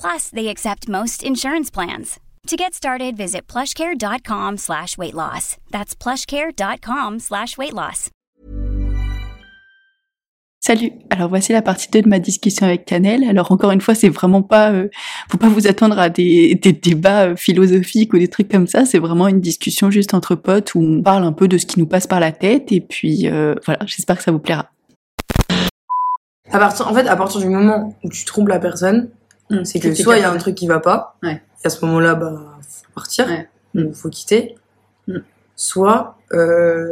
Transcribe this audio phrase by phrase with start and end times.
[0.00, 2.20] Plus, they accept most insurance plans.
[2.48, 5.56] To get started, visit plushcare.com slash weight loss.
[5.70, 8.10] That's plushcare.com slash weight loss.
[10.60, 10.92] Salut.
[11.10, 13.24] Alors voici la partie 2 de ma discussion avec Canel.
[13.28, 14.88] Alors encore une fois, c'est vraiment pas, euh,
[15.30, 18.84] faut pas vous attendre à des, des débats euh, philosophiques ou des trucs comme ça.
[18.84, 21.78] C'est vraiment une discussion juste entre potes où on parle un peu de ce qui
[21.78, 23.80] nous passe par la tête et puis euh, voilà.
[23.86, 24.70] J'espère que ça vous plaira.
[26.50, 29.10] À partir, en fait, à partir du moment où tu trompes la personne,
[29.64, 31.42] c'est que soit il y a un truc qui va pas, Ouais.
[31.62, 33.48] et à ce moment-là, bah, faut partir, Ouais.
[33.74, 34.54] ou faut quitter,
[35.08, 35.18] Mm.
[35.54, 36.88] soit euh,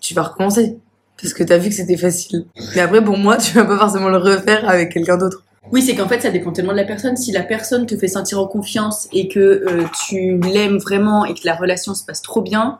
[0.00, 0.78] tu vas recommencer,
[1.20, 2.46] parce que t'as vu que c'était facile.
[2.74, 5.42] Mais après, pour moi, tu vas pas forcément le refaire avec quelqu'un d'autre.
[5.70, 7.16] Oui, c'est qu'en fait, ça dépend tellement de la personne.
[7.18, 11.34] Si la personne te fait sentir en confiance et que euh, tu l'aimes vraiment et
[11.34, 12.78] que la relation se passe trop bien,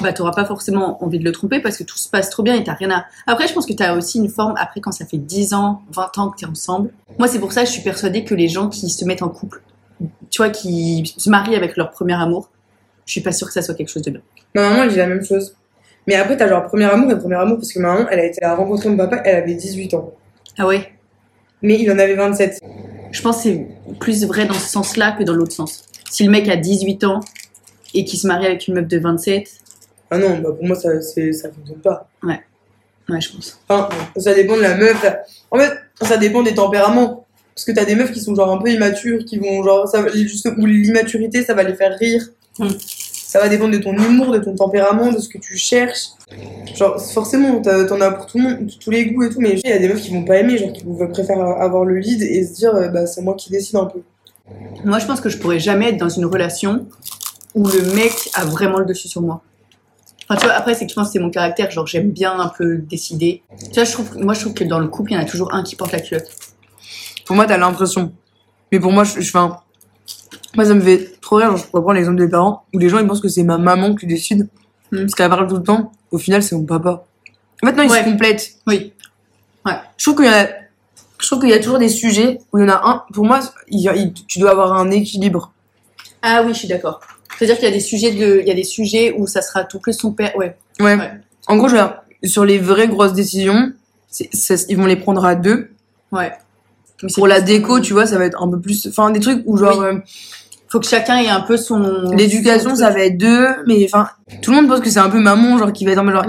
[0.00, 2.54] bah, t'auras pas forcément envie de le tromper parce que tout se passe trop bien
[2.54, 3.06] et t'as rien à...
[3.26, 6.18] Après, je pense que t'as aussi une forme, après, quand ça fait 10 ans, 20
[6.18, 6.90] ans que t'es ensemble.
[7.18, 9.28] Moi, c'est pour ça que je suis persuadée que les gens qui se mettent en
[9.28, 9.62] couple,
[10.30, 12.50] tu vois, qui se marient avec leur premier amour,
[13.06, 14.20] je suis pas sûre que ça soit quelque chose de bien.
[14.54, 15.56] Ma maman, elle dit la même chose.
[16.06, 18.24] Mais après, t'as genre premier amour et premier amour, parce que ma maman, elle a
[18.24, 20.12] été à la rencontre de mon papa, elle avait 18 ans.
[20.58, 20.92] Ah ouais?
[21.62, 22.60] Mais il en avait 27.
[23.10, 23.66] Je pense que c'est
[23.98, 25.84] plus vrai dans ce sens-là que dans l'autre sens.
[26.10, 27.20] Si le mec a 18 ans
[27.94, 29.48] et qu'il se marie avec une meuf de 27,
[30.10, 32.08] Ah non, bah pour moi, ça, ça fonctionne pas.
[33.08, 33.60] ouais, je pense.
[33.68, 35.04] Enfin, ça dépend de la meuf.
[35.50, 37.24] En fait, ça dépend des tempéraments.
[37.54, 40.04] Parce que t'as des meufs qui sont genre un peu immatures, qui vont genre, ça,
[40.58, 42.24] ou l'immaturité, ça va les faire rire.
[42.60, 42.68] Mm.
[42.78, 46.12] Ça va dépendre de ton humour, de ton tempérament, de ce que tu cherches.
[46.74, 49.68] Genre, forcément, t'en as pour tout le monde, tous les goûts et tout, mais il
[49.68, 52.22] y a des meufs qui vont pas aimer, genre qui vont préférer avoir le lead
[52.22, 54.00] et se dire, euh, bah, c'est moi qui décide un peu.
[54.84, 56.86] Moi, je pense que je pourrais jamais être dans une relation
[57.54, 59.42] où le mec a vraiment le dessus sur moi.
[60.28, 62.38] Enfin, tu vois, après, c'est que je pense que c'est mon caractère, genre j'aime bien
[62.38, 63.42] un peu décider.
[63.58, 65.24] Tu vois, je trouve, moi, je trouve que dans le couple, il y en a
[65.24, 66.28] toujours un qui porte la culotte.
[67.24, 68.12] Pour moi, t'as l'impression.
[68.70, 69.32] Mais pour moi, je, je.
[69.36, 71.48] Moi, ça me fait trop rire.
[71.48, 73.56] Genre, je pourrais prendre l'exemple des parents où les gens ils pensent que c'est ma
[73.58, 74.48] maman qui décide.
[74.92, 75.00] Mm.
[75.00, 75.92] Parce qu'elle parle tout le temps.
[76.10, 77.04] Au final, c'est mon papa.
[77.62, 78.00] Maintenant, ils Ouais.
[78.04, 78.52] se complètent.
[78.66, 78.92] Oui.
[79.98, 80.48] Je trouve qu'il y a,
[81.18, 83.02] je trouve qu'il y a toujours des sujets où il y en a un.
[83.12, 85.52] Pour moi, il il- tu dois avoir un équilibre.
[86.22, 87.00] Ah oui, je suis d'accord.
[87.38, 89.64] C'est-à-dire qu'il y a des sujets de, il y a des sujets où ça sera
[89.64, 90.36] tout plus son père.
[90.36, 90.56] Ouais.
[90.80, 90.96] Ouais.
[90.96, 91.10] Ouais.
[91.46, 93.72] En gros, dire, sur les vraies grosses décisions,
[94.68, 95.70] ils vont les prendre à deux.
[96.12, 96.32] Ouais.
[97.02, 98.86] Mais Pour la déco, tu vois, ça va être un peu plus.
[98.88, 99.78] Enfin, des trucs où genre.
[99.78, 99.84] Oui.
[99.86, 99.98] euh,
[100.68, 102.10] Faut que chacun ait un peu son.
[102.12, 104.08] L'éducation, ça va être deux, mais enfin,
[104.42, 106.10] tout le monde pense que c'est un peu maman, genre qui va être un peu
[106.12, 106.26] genre.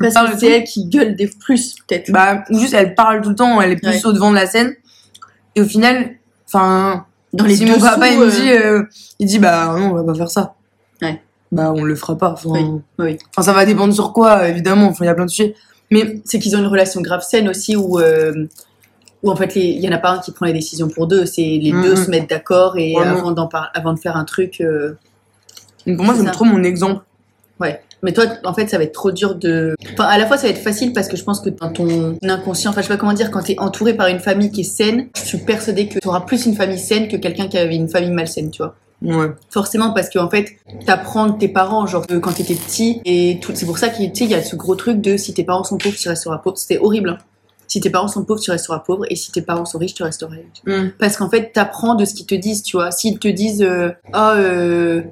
[0.00, 2.10] Parce que c'est elle qui gueule des plus, peut-être.
[2.10, 4.06] Bah, ou juste elle parle tout le temps, elle est plus Ouais.
[4.06, 4.74] au devant de la scène.
[5.54, 6.10] Et au final,
[6.46, 8.82] enfin, Dans les si mon dessous, papa il me euh, dit, euh,
[9.18, 10.54] il dit bah non, on va pas faire ça.
[11.02, 11.20] Ouais.
[11.52, 12.30] Bah on le fera pas.
[12.32, 12.64] Enfin, Oui,
[12.98, 13.18] oui.
[13.30, 14.86] enfin ça va dépendre sur quoi, évidemment.
[14.88, 15.54] Enfin, il y a plein de sujets.
[15.90, 18.46] Mais c'est qu'ils ont une relation grave saine aussi où, euh,
[19.22, 21.26] où en fait il y en a pas un qui prend les décisions pour deux,
[21.26, 21.82] c'est les Mhm.
[21.82, 23.34] deux se mettent d'accord et avant,
[23.74, 24.60] avant de faire un truc.
[24.60, 24.94] euh,
[25.84, 27.04] pour moi, C'est trop mon exemple.
[27.60, 27.80] Ouais.
[28.02, 29.74] Mais toi, en fait, ça va être trop dur de.
[29.92, 32.16] Enfin, à la fois, ça va être facile parce que je pense que dans ton
[32.22, 34.64] inconscient, enfin, je sais pas comment dire, quand t'es entouré par une famille qui est
[34.64, 37.88] saine, je suis persuadée que t'auras plus une famille saine que quelqu'un qui avait une
[37.88, 38.74] famille malsaine, tu vois.
[39.02, 39.28] Ouais.
[39.50, 40.52] Forcément, parce qu'en fait,
[40.86, 43.52] t'apprends de tes parents, genre, euh, quand t'étais petit, et tout.
[43.54, 45.96] C'est pour ça qu'il y a ce gros truc de si tes parents sont pauvres,
[45.96, 46.56] tu resteras pauvre.
[46.58, 47.18] C'était horrible, hein.
[47.68, 50.02] Si tes parents sont pauvres, tu resteras pauvre, et si tes parents sont riches, tu
[50.02, 50.62] resteras riche.
[50.66, 50.90] Mm.
[50.98, 52.90] Parce qu'en fait, t'apprends de ce qu'ils te disent, tu vois.
[52.92, 55.02] S'ils te disent, euh, ah, euh,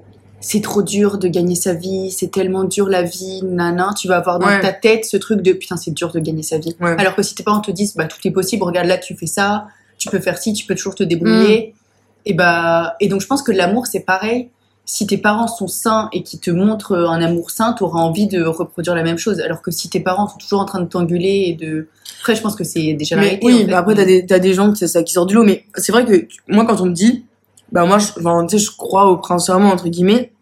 [0.47, 4.19] c'est trop dur de gagner sa vie, c'est tellement dur la vie, nanan, tu vas
[4.19, 4.61] avoir dans Ouais.
[4.61, 6.77] ta tête ce truc de putain, c'est dur de gagner sa vie.
[6.81, 6.95] Ouais.
[6.99, 9.27] Alors que si tes parents te disent, bah tout est possible, regarde là, tu fais
[9.27, 9.69] ça,
[9.99, 11.73] tu peux faire ci, tu peux toujours te débrouiller.
[11.75, 11.81] Mm.
[12.27, 14.51] Et bah, et donc je pense que l'amour c'est pareil.
[14.87, 18.43] Si tes parents sont sains et qui te montrent un amour sain, t'auras envie de
[18.45, 19.41] reproduire la même chose.
[19.41, 21.89] Alors que si tes parents sont toujours en train de t'engueuler et de,
[22.21, 23.65] après je pense que c'est déjà la Mais réalité, oui, en fait.
[23.71, 25.43] bah après, t'as des, t'as des gens qui, c'est ça, qui sortent du lot.
[25.45, 27.25] Mais c'est vrai que moi, quand on me dit,
[27.73, 30.33] bah moi, je, enfin, tu sais, je crois au prince charmant, entre guillemets.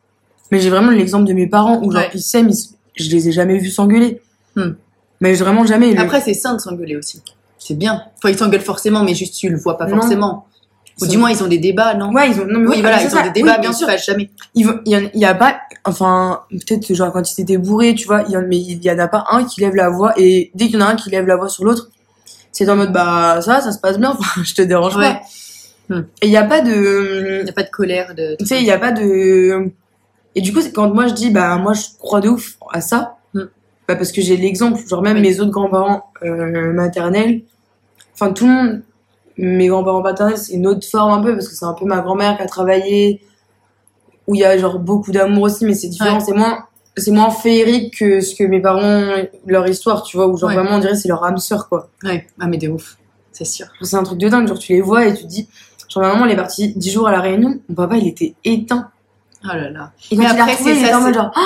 [0.53, 2.11] Mais j'ai vraiment l'exemple de mes parents où, genre, Ouais.
[2.15, 2.57] ils s'aiment, ils
[2.95, 4.21] je les ai jamais vus s'engueuler.
[4.55, 4.73] Hmm.
[5.21, 5.93] Mais vraiment jamais.
[5.95, 7.23] Le- Après, c'est sain de s'engueuler aussi.
[7.59, 8.03] C'est bien.
[8.19, 9.97] Enfin, ils s'engueulent forcément, mais juste tu le vois pas Non.
[10.01, 10.47] forcément.
[11.01, 12.13] Ou du moins, ils ont des débats, non?
[12.13, 13.23] Ouais, ils ont, non, mais Oui, voilà, ils ont ça.
[13.23, 13.89] des débats, Oui, bien sûr.
[14.05, 14.29] jamais.
[14.55, 18.37] Il y, y a pas, enfin, peut-être, genre, quand ils étaient bourrés, tu vois, y
[18.47, 20.83] mais il y en a pas un qui lève la voix, et dès qu'il y
[20.83, 21.89] en a un qui lève la voix sur l'autre,
[22.53, 25.15] c'est en mode, bah, ça, ça se passe bien, enfin, je te dérange Ouais.
[25.89, 25.95] pas.
[25.97, 26.03] Hmm.
[26.21, 28.15] Et il y a pas de, Il n'y a pas de colère.
[28.15, 28.37] De...
[28.39, 29.71] tu sais, il y a pas de,
[30.35, 32.81] et du coup, c'est quand moi je dis, bah, moi, je crois de ouf à
[32.81, 33.45] ça, Hmm.
[33.89, 35.23] bah, parce que j'ai l'exemple, genre, même Oui.
[35.23, 37.43] mes autres grands-parents, euh, maternels,
[38.15, 38.83] enfin, tout le monde,
[39.39, 42.01] mes grands-parents paternels, c'est une autre forme un peu, parce que c'est un peu ma
[42.01, 43.21] grand-mère qui a travaillé,
[44.27, 46.25] où il y a genre beaucoup d'amour aussi, mais c'est différent, Ouais.
[46.25, 46.59] c'est moins,
[46.97, 49.15] c'est moins féerique que ce que mes parents,
[49.47, 50.57] leur histoire, tu vois, où genre Ouais.
[50.57, 51.89] vraiment on dirait c'est leur âme sœur, quoi.
[52.05, 52.27] Ouais.
[52.39, 52.97] Ah, mais de ouf.
[53.33, 53.67] C'est sûr.
[53.81, 55.49] C'est un truc de dingue, genre tu les vois et tu te dis,
[55.89, 58.35] genre ma maman elle est partie 10 jours à la Réunion, mon papa il était
[58.45, 58.91] éteint.
[59.45, 59.93] Oh là là.
[60.11, 61.41] Et Mais quand après, c'est ça, c'est- genre, Ah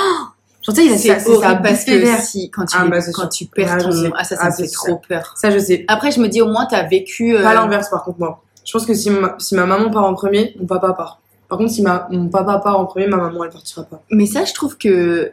[0.61, 2.21] genre tu sais, il a C'est ça, c'est horrible ça parce que vert.
[2.21, 3.91] si, quand tu, Ah, bah, quand tu perds Ah, ton.
[3.91, 4.11] sais.
[4.15, 5.33] Ah, ça, ça Ah, me fait c'est trop peur.
[5.37, 5.85] Ça je sais.
[5.87, 7.35] Après, je me dis, au moins, t'as vécu.
[7.35, 8.43] euh, Pas l'inverse par contre moi.
[8.65, 11.21] Je pense que si ma, si ma maman part en premier, mon papa part.
[11.47, 14.01] Par contre si ma, mon papa part en premier, ma maman elle partira pas.
[14.11, 15.31] Mais ça, je trouve que.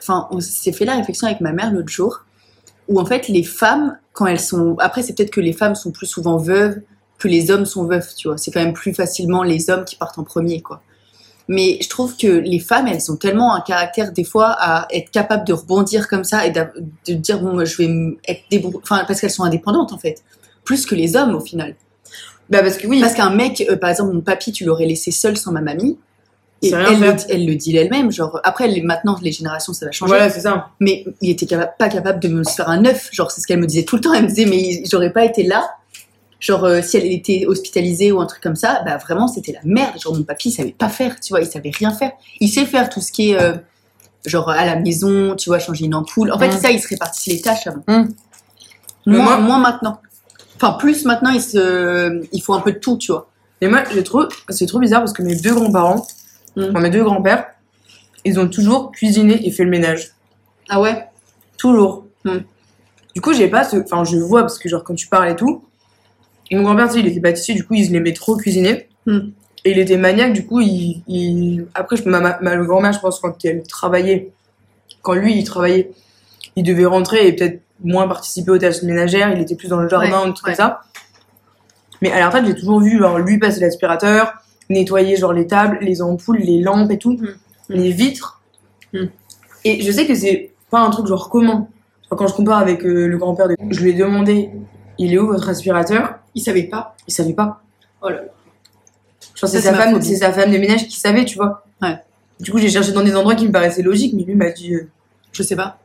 [0.00, 2.24] Enfin, on s'est fait la réflexion avec ma mère l'autre jour,
[2.88, 4.76] où en fait, les femmes, quand elles sont.
[4.78, 6.80] Après, c'est peut-être que les femmes sont plus souvent veuves
[7.18, 8.38] que les hommes sont veufs, tu vois.
[8.38, 10.80] C'est quand même plus facilement les hommes qui partent en premier, quoi.
[11.52, 15.10] Mais je trouve que les femmes, elles ont tellement un caractère, des fois, à être
[15.10, 17.90] capables de rebondir comme ça et de dire, bon, moi, je vais
[18.28, 18.42] être.
[18.82, 20.22] Enfin, parce qu'elles sont indépendantes, en fait.
[20.64, 21.74] Plus que les hommes, au final.
[22.50, 23.00] Bah parce que oui.
[23.00, 25.98] Parce qu'un mec, euh, par exemple, mon papy, tu l'aurais laissé seul sans ma mamie.
[26.62, 29.86] Et elle le, dit- elle le dit elle-même, genre, après, les- maintenant, les générations, ça
[29.86, 30.10] va changer.
[30.10, 30.68] Voilà, c'est ça.
[30.78, 31.46] Mais il était
[31.78, 33.08] pas capable de me faire un œuf.
[33.12, 34.12] Genre, c'est ce qu'elle me disait tout le temps.
[34.14, 35.68] Elle me disait, mais j'aurais pas été là.
[36.40, 39.60] Genre, euh, si elle était hospitalisée ou un truc comme ça, bah vraiment, c'était la
[39.64, 40.00] merde.
[40.00, 42.12] Genre, mon papy, il savait pas faire, tu vois, il savait rien faire.
[42.40, 43.54] Il sait faire tout ce qui est, euh,
[44.24, 46.32] genre, à la maison, tu vois, changer une ampoule.
[46.32, 46.58] En fait, Mm.
[46.58, 47.82] ça, il se répartissait les tâches avant.
[47.86, 48.08] Mm.
[49.06, 50.00] Mais Moins, moi- moins maintenant.
[50.56, 52.22] Enfin, plus maintenant, il, se...
[52.32, 53.28] il faut un peu de tout, tu vois.
[53.60, 56.06] Et moi, j'ai trop, c'est trop bizarre parce que mes deux grands-parents,
[56.56, 56.62] Mm.
[56.70, 57.46] enfin, mes deux grands-pères,
[58.24, 60.12] ils ont toujours cuisiné et fait le ménage.
[60.70, 61.06] Ah ouais?
[61.58, 62.06] Toujours.
[63.14, 65.36] Du coup, j'ai pas ce, enfin, je vois parce que genre quand tu parles et
[65.36, 65.64] tout,
[66.50, 68.88] et mon grand-père, tu sais, il était pâtissier, du coup, il aimait trop cuisiner.
[69.06, 69.18] Mm.
[69.64, 71.66] Et il était maniaque, du coup, il, il...
[71.74, 74.32] après, je, ma, ma, ma grand-mère, je pense, quand elle travaillait,
[75.02, 75.90] quand lui, il travaillait,
[76.56, 79.88] il devait rentrer et peut-être moins participer aux tâches ménagères, il était plus dans le
[79.88, 80.54] jardin Ouais, ou tout ouais.
[80.54, 80.80] ça.
[82.02, 84.32] Mais à la retraite, j'ai toujours vu, genre, lui passer l'aspirateur,
[84.70, 87.18] nettoyer, genre, les tables, les ampoules, les lampes et tout,
[87.68, 87.74] Mm.
[87.74, 88.40] les vitres.
[88.94, 89.04] Mm.
[89.64, 91.68] Et je sais que c'est pas un truc, genre, commun.
[92.10, 93.56] Genre, Quand je compare avec euh, le grand-père de...
[93.70, 94.50] Je lui ai demandé,
[95.04, 96.18] il est où votre aspirateur?
[96.34, 96.94] Il savait pas.
[97.08, 97.62] Il savait pas.
[98.02, 98.22] Oh là là.
[98.22, 98.30] Genre,
[99.34, 101.64] Ça, c'est c'est sa femme, c'est sa femme de ménage qui savait, tu vois.
[101.82, 101.96] Ouais.
[102.38, 104.74] Du coup, j'ai cherché dans des endroits qui me paraissaient logiques, mais lui m'a dit,
[104.74, 104.88] euh,
[105.32, 105.78] Je sais pas.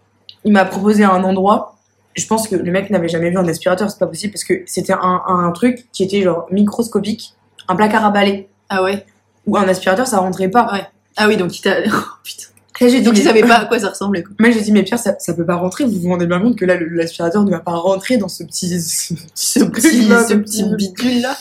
[0.43, 1.77] il m'a proposé un endroit.
[2.15, 4.63] Je pense que le mec n'avait jamais vu un aspirateur, c'est pas possible parce que
[4.65, 7.33] c'était un, un truc qui était genre microscopique,
[7.67, 9.05] un placard à balai Ah ouais
[9.47, 10.71] ou un aspirateur, ça rentrait pas.
[10.73, 10.87] Ouais.
[11.17, 11.75] Ah oui, donc il t'a.
[11.87, 12.47] Oh putain.
[12.81, 14.33] Là, j'ai dit, Donc il mais- savait pas à quoi ça ressemblait, quoi.
[14.39, 15.85] Moi, j'ai dit, mais Pierre, ça, ça peut pas rentrer.
[15.85, 18.79] Vous vous rendez bien compte que là, l'aspirateur ne va pas rentrer dans ce petit,
[18.81, 21.37] ce, Ce petit, truc-là, ce petit bidule là.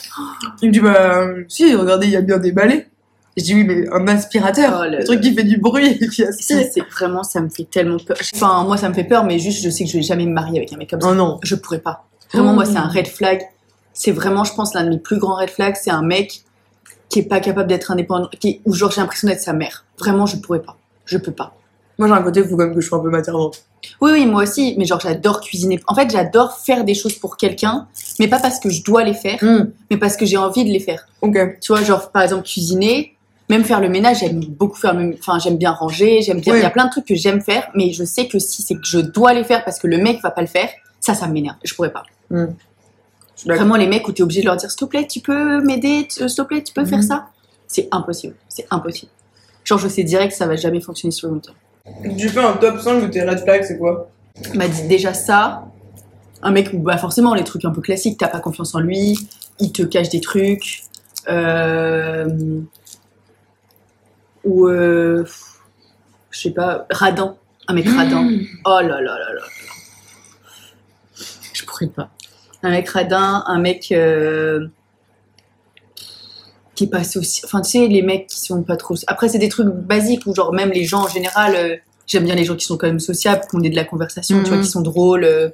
[0.61, 2.87] Il me dit, bah, si, regardez, il y a bien des balais.
[3.37, 6.21] Je dis, oui, mais un aspirateur, Oh le truc qui fait du bruit et qui
[6.23, 6.65] Ça, aspire.
[6.73, 8.15] c'est vraiment, ça me fait tellement peur.
[8.33, 10.31] Enfin, moi, ça me fait peur, mais juste, je sais que je vais jamais me
[10.33, 11.09] marier avec un mec comme ça.
[11.11, 11.39] Oh non.
[11.43, 12.05] Je pourrais pas.
[12.33, 12.55] Vraiment, Oh.
[12.55, 13.41] moi, c'est un red flag.
[13.93, 15.75] C'est vraiment, je pense, l'un de mes plus grands red flags.
[15.81, 16.43] C'est un mec
[17.09, 19.83] qui est pas capable d'être indépendant, qui ou genre, j'ai l'impression d'être sa mère.
[19.99, 20.77] Vraiment, je pourrais pas.
[21.05, 21.55] Je peux pas.
[21.97, 23.63] Moi, j'ai un côté, il faut quand même que je sois un peu maternante.
[24.01, 25.79] Oui, oui, moi aussi, mais genre, j'adore cuisiner.
[25.87, 27.87] En fait, j'adore faire des choses pour quelqu'un,
[28.19, 30.69] mais pas parce que je dois les faire, Hum, mais parce que j'ai envie de
[30.71, 31.07] les faire.
[31.21, 31.37] Ok.
[31.61, 33.15] Tu vois, genre, par exemple, cuisiner,
[33.47, 36.53] même faire le ménage, j'aime beaucoup faire le Enfin, j'aime bien ranger, j'aime bien.
[36.53, 36.63] Il Oui.
[36.63, 38.85] y a plein de trucs que j'aime faire, mais je sais que si c'est que
[38.85, 40.69] je dois les faire parce que le mec va pas le faire,
[40.99, 41.55] ça, ça m'énerve.
[41.63, 42.03] Je pourrais pas.
[42.31, 42.55] D'accord.
[43.45, 46.07] Vraiment, les mecs où t'es obligé de leur dire, s'il te plaît, tu peux m'aider,
[46.07, 47.03] t- s'il te plaît, tu peux faire Mhm.
[47.07, 47.27] ça?
[47.67, 48.35] C'est impossible.
[48.49, 49.11] C'est impossible.
[49.65, 51.57] Genre, je sais direct que ça va jamais fonctionner sur le long terme.
[52.17, 54.09] Tu fais un top 5 de tes red flags, c'est quoi
[54.53, 55.65] Il m'a dit déjà ça.
[56.41, 59.17] Un mec où, bah, forcément, les trucs un peu classiques, t'as pas confiance en lui,
[59.59, 60.83] il te cache des trucs.
[61.27, 62.61] Euh...
[64.43, 65.25] ou euh,
[66.29, 67.35] je sais pas, radin.
[67.67, 68.29] Un mec radin.
[68.65, 69.41] Oh là là là là.
[71.53, 72.09] Je pourrais pas.
[72.61, 74.67] Un mec radin, un mec euh,
[76.75, 77.45] qui est pas social.
[77.45, 78.95] Enfin, tu sais, les mecs qui sont pas trop.
[79.07, 81.55] Après, c'est des trucs basiques ou genre même les gens en général.
[81.55, 81.75] euh,
[82.07, 84.49] J'aime bien les gens qui sont quand même sociables, qui ont de la conversation, tu
[84.49, 84.63] vois, Mhm.
[84.63, 85.23] qui sont drôles.
[85.23, 85.49] euh,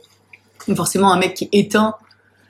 [0.68, 1.96] mais forcément, un mec qui est éteint.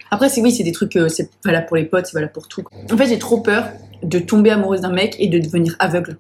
[0.10, 2.48] Après, c'est oui, c'est des trucs, euh, c'est valable pour les potes, c'est valable pour
[2.48, 2.64] tout.
[2.92, 3.68] En fait, j'ai trop peur
[4.04, 6.18] de tomber amoureuse d'un mec et de devenir aveugle.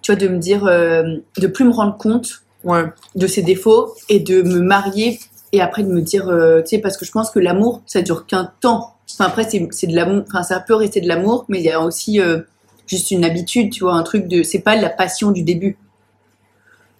[0.00, 1.02] Tu vois, de me dire, euh,
[1.38, 2.84] de plus me rendre compte Ouais.
[3.14, 5.20] de ses défauts et de me marier
[5.52, 8.00] et après de me dire, euh, tu sais, parce que je pense que l'amour, ça
[8.02, 8.94] dure qu'un temps.
[9.14, 11.80] Enfin, après, c'est de l'amour, enfin, ça peut rester de l'amour, mais il y a
[11.80, 12.40] aussi euh,
[12.86, 14.42] juste une habitude, tu vois, un truc de.
[14.42, 15.76] C'est pas la passion du début.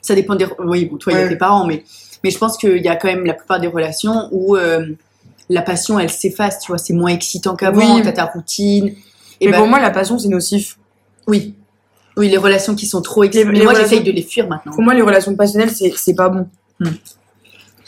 [0.01, 0.47] Ça dépend des.
[0.59, 1.85] Oui, bon, toi, il y a tes parents, mais,
[2.25, 4.87] mais je pense qu'il y a quand même la plupart des relations où euh,
[5.49, 8.03] la passion, elle s'efface, tu vois, c'est moins excitant qu'avant, Oui.
[8.03, 8.89] t'as ta routine.
[9.41, 10.79] Et Mais ben, pour moi, la passion, c'est nocif.
[11.27, 11.55] oui.
[12.17, 13.53] Oui, les relations qui sont trop excitantes.
[13.53, 14.73] Mais moi, j'essaye de les fuir maintenant.
[14.73, 16.47] Pour moi, les relations passionnelles, c'est pas bon.
[16.79, 16.91] Hmm.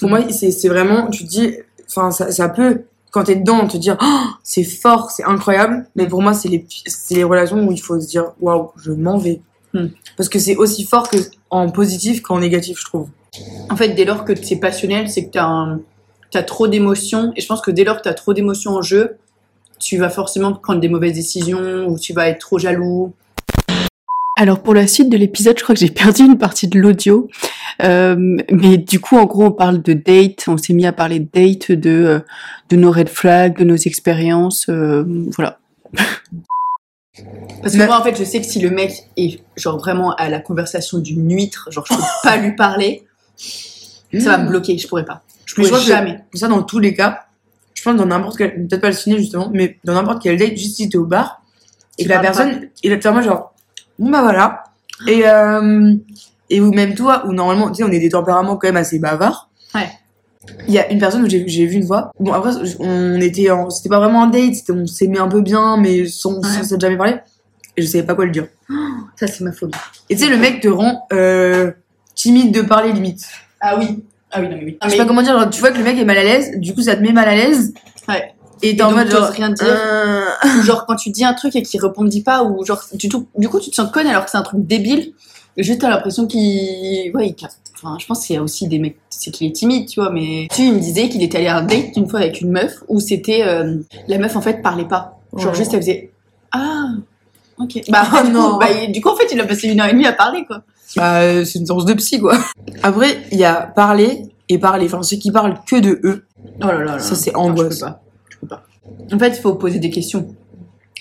[0.01, 1.55] Pour moi, c'est c'est vraiment, tu te dis,
[1.89, 5.87] enfin, ça, ça peut, quand t'es dedans, te dire, Oh, c'est fort, c'est incroyable.
[5.95, 8.91] Mais pour moi, c'est les, c'est les relations où il faut se dire, waouh, je
[8.91, 9.41] m'en vais.
[9.73, 9.87] Hmm.
[10.17, 11.19] Parce que c'est aussi fort que
[11.49, 13.09] en positif qu'en négatif, je trouve.
[13.71, 17.33] En fait, dès lors que c'est passionnel, c'est que tu as, trop d'émotions.
[17.37, 19.17] Et je pense que dès lors que tu as trop d'émotions en jeu,
[19.79, 23.13] tu vas forcément prendre des mauvaises décisions ou tu vas être trop jaloux.
[24.37, 27.29] Alors pour la suite de l'épisode, je crois que j'ai perdu une partie de l'audio.
[27.83, 30.45] Euh, mais du coup, en gros, on parle de date.
[30.49, 32.19] On s'est mis à parler de date, de, euh,
[32.69, 34.67] de nos red flags, de nos expériences.
[34.69, 35.05] euh,
[35.37, 35.59] voilà.
[37.63, 40.15] Parce que Mais- moi, en fait, je sais que si le mec est genre vraiment
[40.17, 43.05] à la conversation d'une huître, genre je peux pas lui parler,
[43.37, 45.23] ça va me bloquer, je pourrais pas.
[45.47, 46.19] Je pourrais que- jamais.
[46.35, 47.27] Ça, dans tous les cas,
[47.75, 50.57] je pense dans n'importe quel, peut-être pas le ciné justement, mais dans n'importe quel date,
[50.57, 51.41] juste si t'es au bar,
[51.99, 53.54] et que la personne, tu vois, moi, genre,
[53.99, 54.65] bon bah voilà.
[55.09, 55.93] Et, euh,
[56.51, 58.99] et ou même toi, où normalement, tu sais, on est des tempéraments quand même assez
[58.99, 59.51] bavards.
[59.75, 59.89] Ouais.
[60.69, 62.11] Il y a une personne que j'ai j'ai vu une fois.
[62.21, 65.77] Bon, après, on était en, c'était pas vraiment un date, on s'aimait un peu bien,
[65.79, 66.63] mais sans, Ouais.
[66.65, 67.15] s'être jamais parlé.
[67.77, 68.47] Et je savais pas quoi le dire.
[69.17, 69.77] Ça, c'est ma phobie.
[70.11, 71.73] Et tu sais, le mec te rend, euh,
[72.15, 73.25] timide de parler limite.
[73.61, 74.05] Ah oui.
[74.31, 74.79] Ah oui, non, mais oui.
[74.85, 76.53] Je sais pas comment dire, genre, tu vois que le mec est mal à l'aise,
[76.59, 77.73] du coup ça te met mal à l'aise.
[78.09, 78.34] Ouais.
[78.63, 79.29] Et t'es en mode genre.
[79.29, 79.67] rien dire.
[79.69, 80.25] euh,
[80.59, 83.27] Ou genre quand tu dis un truc et qu'il répondit pas, ou genre du, tout,
[83.37, 85.13] du coup tu te sens conne alors que c'est un truc débile,
[85.57, 87.11] juste t'as l'impression qu'il.
[87.15, 87.37] Ouais, il.
[87.77, 90.11] Enfin, je pense qu'il y a aussi des mecs, c'est qu'il est timide, tu vois,
[90.11, 90.49] mais.
[90.55, 92.83] Tu il me disait qu'il était allé à un date une fois avec une meuf
[92.89, 93.43] où c'était.
[93.47, 93.77] euh,
[94.09, 95.19] La meuf en fait parlait pas.
[95.37, 96.11] Genre juste elle faisait.
[96.53, 96.87] Ah
[97.59, 97.83] Ok.
[97.89, 98.57] Bah, Oh non.
[98.59, 100.63] bah, du coup, en fait, il a passé une heure et demie à parler, quoi.
[100.97, 102.37] Bah, c'est une séance de psy, quoi.
[102.83, 104.87] Après, il y a parler et parler.
[104.87, 106.25] Enfin, ceux qui parlent que de eux.
[106.63, 106.99] Oh là là là.
[106.99, 108.03] Ça, c'est angoisse peux pas.
[108.29, 108.65] Je peux pas.
[109.13, 110.27] En fait, il faut poser des questions.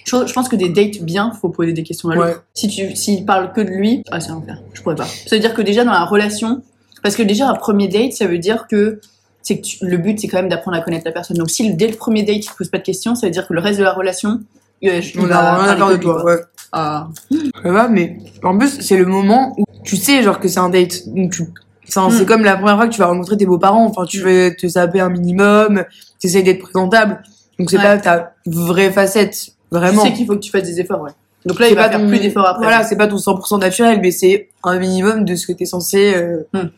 [0.06, 2.28] Je, je pense que des dates bien, faut poser des questions à l'autre.
[2.28, 2.36] Ouais.
[2.54, 4.62] Si tu, s'il parle que de lui, ah, c'est un enfer.
[4.74, 5.06] Je pourrais pas.
[5.06, 6.62] Ça veut dire que déjà dans la relation,
[7.02, 9.00] parce que déjà un premier date, ça veut dire que
[9.42, 11.38] c'est que tu- le but c'est quand même d'apprendre à connaître la personne.
[11.38, 13.48] Donc si dès le premier date il te pose pas de questions, ça veut dire
[13.48, 14.40] que le reste de la relation,
[14.86, 16.26] euh, il On a rien à faire de toi, quoi.
[16.34, 16.40] ouais.
[16.74, 17.08] Ah.
[17.64, 20.70] Ça va, mais en plus, c'est le moment où tu sais, genre, que c'est un
[20.70, 21.08] date.
[21.08, 21.44] Donc, tu.
[21.88, 22.12] Enfin, Mm.
[22.18, 23.86] c'est comme la première fois que tu vas rencontrer tes beaux-parents.
[23.86, 25.84] Enfin, tu veux te saper un minimum,
[26.20, 27.22] t'essayes d'être présentable.
[27.60, 27.84] Donc, c'est Ouais.
[27.84, 29.50] pas ta vraie facette.
[29.72, 30.02] Vraiment.
[30.04, 31.12] Tu sais qu'il faut que tu fasses des efforts, ouais.
[31.46, 32.64] Donc là, il va pas faire ton- plus d'efforts après.
[32.64, 36.14] Voilà, c'est pas ton 100% naturel, mais c'est un minimum de ce que t'es censé
[36.16, 36.70] euh, Hmm.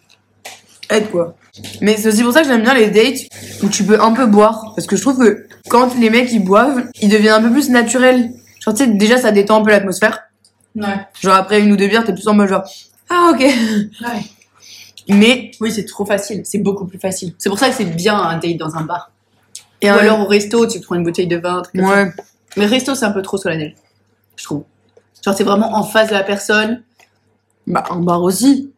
[0.90, 1.36] être, quoi.
[1.82, 3.20] Mais c'est aussi pour ça que j'aime bien les dates
[3.64, 4.74] où tu peux un peu boire.
[4.76, 7.70] Parce que je trouve que quand les mecs ils boivent, ils deviennent un peu plus
[7.70, 8.32] naturels.
[8.60, 10.24] Genre, tu sais, déjà ça détend un peu l'atmosphère.
[10.76, 10.84] Ouais.
[11.22, 12.64] Genre, après une ou deux bières, t'es plus en mode genre,
[13.10, 13.40] ah ok.
[13.42, 13.52] Ouais.
[15.08, 16.42] Mais, Oui, c'est trop facile.
[16.44, 17.34] C'est beaucoup plus facile.
[17.38, 19.12] C'est pour ça que c'est bien un date dans un bar.
[19.86, 21.90] Et Ou un- alors au resto, tu prends une bouteille de vin, un truc comme
[21.90, 22.04] ça.
[22.04, 22.12] ouais.
[22.58, 23.74] Mais resto, c'est un peu trop solennel,
[24.38, 24.64] je trouve.
[25.24, 26.84] Genre, c'est vraiment en face de la personne.
[27.68, 28.72] Bah, un bar aussi.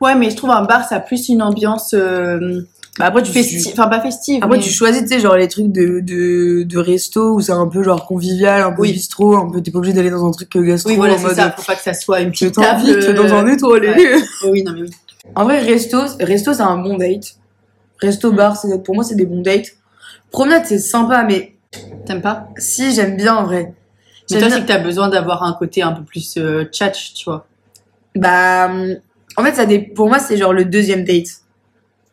[0.00, 2.60] Ouais, mais je trouve un bar, ça a plus une ambiance euh,
[2.98, 3.72] Bah, après, tu, festive.
[3.72, 4.42] Enfin, pas festive.
[4.44, 7.52] Après, mais- tu choisis, tu sais, genre les trucs de, de, de resto où c'est
[7.52, 8.92] un peu genre convivial, un peu Oui.
[8.92, 11.50] bistrot, un peu, t'es pas obligé d'aller dans un truc gastro Oui, voilà, c'est ça.
[11.56, 12.82] Faut pas que ça soit une petite table.
[12.84, 13.88] t'invite dans un étoilé.
[13.88, 14.22] ouais.
[14.50, 14.90] Oui, non, mais oui.
[15.34, 17.36] En vrai, resto, resto c'est un bon date.
[18.00, 18.36] Resto, Mm.
[18.36, 19.68] bar, c'est, pour moi, c'est des bons dates.
[20.34, 21.54] Promenade, c'est sympa, mais
[22.06, 22.48] T'aimes pas?
[22.58, 23.72] Si, j'aime bien en vrai.
[24.30, 27.14] Mais toi, bien- c'est que t'as besoin d'avoir un côté un peu plus euh, tchatch,
[27.14, 27.46] tu vois.
[28.16, 28.68] Bah,
[29.36, 29.78] en fait, ça dé...
[29.78, 31.28] pour moi, c'est genre le deuxième date.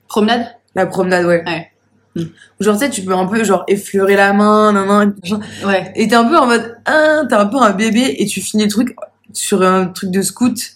[0.08, 0.46] Promenade?
[0.76, 1.44] La promenade, ouais.
[1.48, 1.72] Ouais.
[2.16, 2.26] Mm.
[2.60, 5.16] Genre, tu sais, tu peux un peu, genre, effleurer la main, nan, nan.
[5.66, 5.92] Ouais.
[5.96, 8.66] Et t'es un peu en mode, ah, t'es un peu un bébé, et tu finis
[8.66, 8.96] le truc
[9.34, 10.74] sur un truc de scout.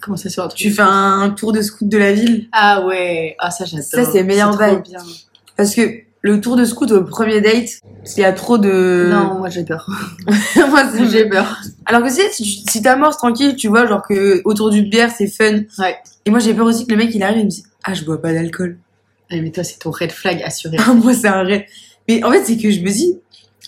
[0.00, 2.48] Comment ça fait un truc Tu fais un tour de scout de la ville.
[2.50, 3.36] Ah ouais.
[3.38, 3.84] Ah, ça, j'adore.
[3.84, 4.82] Ça, c'est meilleur vibe.
[4.82, 4.98] bien.
[5.56, 7.68] Parce que le tour de scout au premier date,
[8.04, 9.08] s'il y a trop de.
[9.10, 9.86] Non, moi j'ai peur.
[10.70, 11.60] moi j'ai peur.
[11.86, 15.62] Alors que si, si, t'amorces tranquille, tu vois, genre que autour d'une bière c'est fun.
[15.78, 15.96] Ouais.
[16.24, 18.04] Et moi j'ai peur aussi que le mec il arrive et me dit Ah, je
[18.04, 18.78] bois pas d'alcool.
[19.30, 20.76] Eh, mais toi, c'est ton red flag assuré.
[20.78, 21.66] Ah, moi c'est un vrai.
[22.08, 23.18] Mais en fait, c'est que je me dis,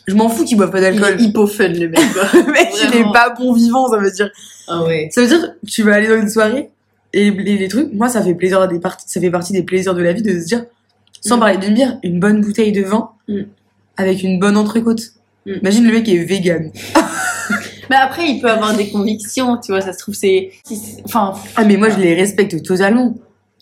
[0.07, 1.21] je m'en fous qu'il boive pas Il d'alcool.
[1.21, 2.01] est hypo fun, le mec.
[2.35, 3.13] Le mec il est Vraiment.
[3.13, 4.31] pas bon vivant, ça veut dire.
[4.69, 5.09] Ah ouais.
[5.11, 6.71] Ça veut dire tu vas aller dans une soirée
[7.13, 9.63] et les, les trucs, moi ça fait plaisir à des parties, ça fait partie des
[9.63, 10.65] plaisirs de la vie de se dire,
[11.25, 11.41] sans Mm.
[11.41, 13.43] parler d'une bière, une bonne bouteille de vin Mm.
[13.97, 15.03] avec une bonne entrecôte.
[15.47, 15.53] Mm.
[15.63, 16.71] Imagine le mec est vegan.
[17.91, 20.51] Mais après, il peut avoir des convictions, tu vois, ça se trouve, c'est.
[21.05, 23.15] Enfin, Ah mais moi je les respecte totalement.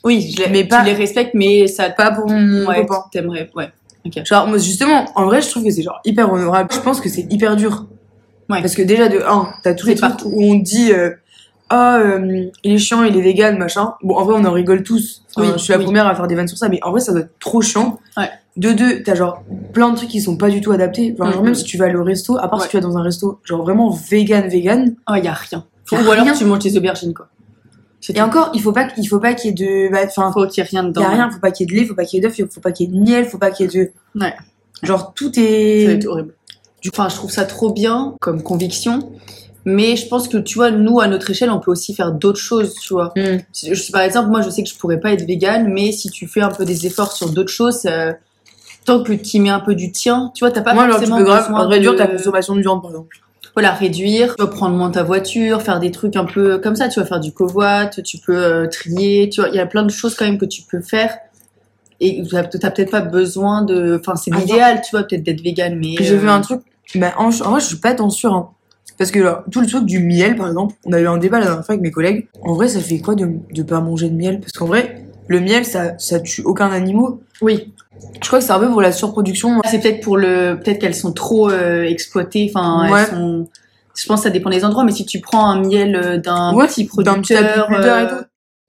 [0.04, 1.90] oui, je les, Mais pas- les respectes, mais ça.
[1.90, 3.04] Pas pour mon Ouais, copain.
[3.12, 3.68] t'aimerais, ouais.
[4.24, 6.70] Genre, moi, justement, en vrai, je trouve que c'est genre hyper honorable.
[6.72, 7.86] Je pense que c'est hyper dur.
[8.50, 8.60] Ouais.
[8.60, 10.28] Parce que déjà, de un, t'as tous les trucs partout.
[10.32, 11.10] où on dit, euh,
[11.74, 13.94] ah, euh, il est chiant, il est vegan, machin.
[14.02, 15.22] Bon, en vrai, on en rigole tous.
[15.34, 15.84] Enfin, Oui, je suis la oui.
[15.84, 17.98] première à faire des vannes sur ça, mais en vrai, ça doit être trop chiant.
[18.16, 18.28] Ouais.
[18.56, 21.14] De deux, t'as genre plein de trucs qui sont pas du tout adaptés.
[21.16, 21.42] Genre, Mhm.
[21.44, 22.70] même si tu vas aller au resto, à part si Ouais.
[22.70, 24.94] tu vas dans un resto, genre vraiment vegan, vegan.
[25.10, 25.64] Oh, y a rien.
[25.90, 26.34] Y a Ou alors rien.
[26.34, 27.28] tu manges des aubergines, quoi.
[28.14, 30.30] Et encore, il faut pas, qu'il- il faut pas qu'il y ait de, bah, enfin,
[30.32, 31.00] faut qu'il y ait rien dedans.
[31.02, 32.28] y a rien, faut pas qu'il y ait de lait, faut pas qu'il y ait
[32.28, 33.90] d'œufs, faut pas qu'il y ait de miel, faut pas qu'il y ait de.
[34.20, 34.34] Ouais.
[34.82, 35.84] Genre, tout Ça va est.
[35.94, 36.34] être horrible.
[36.82, 39.12] Du coup, enfin, je trouve ça trop bien comme conviction.
[39.64, 42.40] Mais je pense que, tu vois, nous, à notre échelle, on peut aussi faire d'autres
[42.40, 43.12] choses, tu vois.
[43.16, 43.38] Hmm.
[43.54, 46.26] Je par exemple, moi, je sais que je pourrais pas être végane, mais si tu
[46.26, 48.14] fais un peu des efforts sur d'autres choses, ça-
[48.84, 51.06] tant que tu mets un peu du tien, tu vois, t'as pas Moi, alors, tu
[51.06, 51.98] forcément peux grave besoin réduire de...
[51.98, 53.16] ta consommation de viande, par exemple.
[53.54, 56.88] Voilà, réduire, tu vas prendre moins ta voiture, faire des trucs un peu comme ça,
[56.88, 59.82] tu vas faire du covoit, tu peux euh, trier, tu vois, il y a plein
[59.82, 61.16] de choses quand même que tu peux faire.
[62.00, 64.00] Et t'as peut-être pas besoin de...
[64.00, 65.94] Enfin, c'est l'idéal, tu vois, peut-être d'être végane, mais...
[66.00, 66.62] J'ai vu euh, un truc,
[66.96, 68.32] mais en, en vrai, je suis pas tant sûre.
[68.32, 68.50] Hein.
[68.98, 71.38] Parce que là, tout le truc du miel, par exemple, on a eu un débat
[71.38, 72.28] la dernière fois avec mes collègues.
[72.42, 74.40] En vrai, ça fait quoi de, de pas manger de miel?
[74.40, 77.12] Parce qu'en vrai, le miel, ça, ça tue aucun animal.
[77.40, 77.72] Oui,
[78.20, 79.60] Je crois que c'est un peu pour la surproduction.
[79.64, 80.58] c'est peut-être pour le...
[80.62, 83.00] Peut-être qu'elles sont trop euh, exploitées, enfin, Ouais.
[83.00, 83.48] elles sont...
[83.94, 86.54] Je pense que ça dépend des endroits, mais si tu prends un miel euh, d'un
[86.54, 87.68] Ouais, petit d'un petit producteur...
[87.70, 88.24] et euh, tout.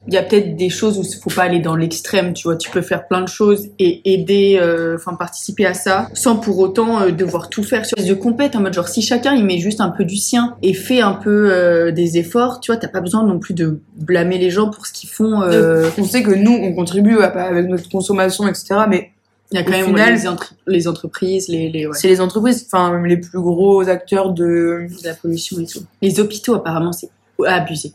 [0.07, 2.57] Il y a peut-être des choses où il faut pas aller dans l'extrême, tu vois.
[2.57, 6.59] Tu peux faire plein de choses et aider, euh, enfin participer à ça, sans pour
[6.59, 9.59] autant euh, devoir tout faire sur de compète en mode genre si chacun il met
[9.59, 12.89] juste un peu du sien et fait un peu euh, des efforts, tu vois, t'as
[12.89, 15.41] pas besoin non plus de blâmer les gens pour ce qu'ils font.
[15.41, 18.75] euh, On sait que nous, on contribue à- avec notre consommation, etc.
[18.89, 19.11] Mais
[19.51, 22.07] Il y a quand au même final- les, entre- les entreprises, les, les ouais, c'est
[22.09, 24.87] les entreprises, enfin, même les plus gros acteurs de.
[24.89, 25.83] de la pollution et tout.
[26.01, 27.09] Les hôpitaux apparemment c'est
[27.47, 27.93] abusé.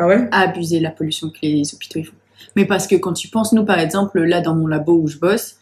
[0.00, 2.16] Ah ouais abuser la pollution que les hôpitaux font.
[2.56, 5.18] Mais parce que quand tu penses, nous par exemple, là dans mon labo où je
[5.18, 5.59] bosse,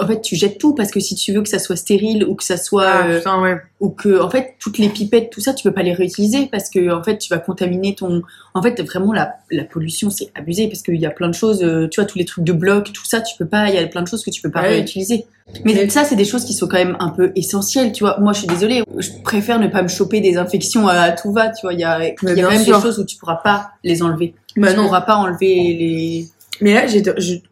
[0.00, 2.34] en fait tu jettes tout parce que si tu veux que ça soit stérile ou
[2.34, 3.56] que ça soit Ah, euh, putain, ouais.
[3.80, 6.68] ou que en fait toutes les pipettes tout ça tu peux pas les réutiliser parce
[6.70, 8.22] que en fait tu vas contaminer ton
[8.54, 11.62] en fait vraiment la, la pollution c'est abusé parce qu'il y a plein de choses
[11.64, 13.78] euh, tu vois tous les trucs de bloc tout ça tu peux pas il y
[13.78, 14.68] a plein de choses que tu peux pas Ouais.
[14.68, 15.26] réutiliser
[15.64, 18.32] mais ça c'est des choses qui sont quand même un peu essentielles tu vois moi
[18.34, 21.62] je suis désolée je préfère ne pas me choper des infections à, tout va tu
[21.62, 22.76] vois il y a, il y a même sûr.
[22.76, 24.84] des choses où tu pourras pas les enlever Bah tu non.
[24.84, 26.28] pourras pas enlever les
[26.60, 27.02] Mais là, j'ai,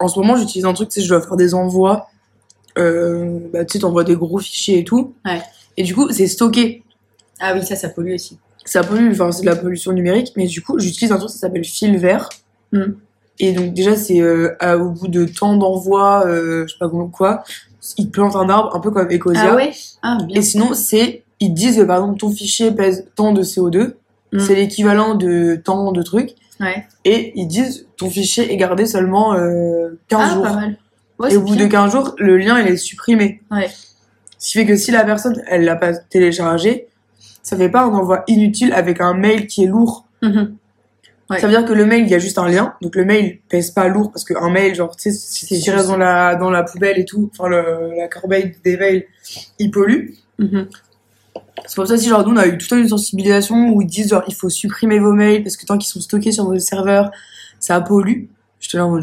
[0.01, 2.09] en ce moment, j'utilise un truc, tu sais, je dois faire des envois.
[2.79, 5.15] Euh, bah, tu sais, t'envoies des gros fichiers et tout.
[5.25, 5.43] Ouais.
[5.77, 6.83] Et du coup, c'est stocké.
[7.41, 10.33] ah oui ça ça pollue aussi Ça pollue, enfin, c'est de la pollution numérique.
[10.37, 12.29] Mais du coup, j'utilise un truc, ça s'appelle fil vert.
[12.73, 12.93] Hmm.
[13.39, 17.09] Et donc, déjà, c'est euh, au bout de temps d'envoi, euh, je sais pas comment
[17.09, 17.45] quoi,
[17.99, 19.53] ils plantent un arbre, un peu comme Ecosia.
[19.53, 19.73] ah ouais?
[20.03, 23.43] Ah bien Et sinon, c'est, ils disent, euh, par exemple, ton fichier pèse tant de
[23.43, 23.95] CO2.
[24.33, 24.39] Hmm.
[24.39, 26.35] C'est l'équivalent de tant de trucs.
[26.61, 30.43] ouais Et ils disent, ton fichier est gardé seulement euh, 15 ah jours.
[30.45, 30.77] pas mal
[31.19, 31.67] Ouais, et au bout bien.
[31.67, 33.43] de 15 jours, le lien il est supprimé.
[33.51, 33.69] Ouais.
[34.39, 36.89] Ce qui fait que si la personne elle l'a pas téléchargé,
[37.43, 40.07] ça fait pas un envoi inutile avec un mail qui est lourd.
[40.23, 40.57] Mhm.
[41.31, 41.41] Ouais.
[41.41, 43.41] Ça veut dire que le mail il y a juste un lien, donc le mail
[43.49, 45.89] pèse pas lourd parce qu'un mail genre tu sais si tu restes juste.
[45.89, 49.07] dans la dans la poubelle et tout, enfin le, la corbeille des mails,
[49.59, 50.11] il pollue.
[50.39, 50.69] Mhm.
[51.67, 54.11] C'est pour ça si genre nous on a eu toute une sensibilisation où ils disent
[54.11, 57.11] genre il faut supprimer vos mails parce que tant qu'ils sont stockés sur vos serveurs,
[57.59, 58.27] ça pollue.
[58.61, 59.01] Je te genre,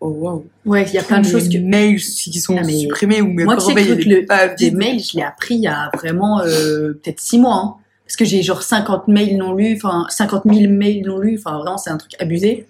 [0.00, 0.44] oh waouh.
[0.66, 3.28] ouais il y a plein de choses que mails qui sont Ah, mais supprimés ou
[3.28, 6.40] mes Moi, tu sais que le- des mails, je l'ai appris il y a vraiment
[6.40, 7.56] euh, peut-être six mois.
[7.64, 7.74] hein.
[8.06, 11.56] parce que j'ai genre 50 mails non lus, enfin 50 000 mails non lus, enfin
[11.58, 12.66] vraiment c'est un truc abusé.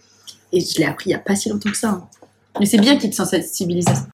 [0.52, 1.88] Et je l'ai appris il y a pas si longtemps que ça.
[1.90, 2.08] hein.
[2.58, 4.06] Mais c'est bien qu'ils te sensibilisent à ça.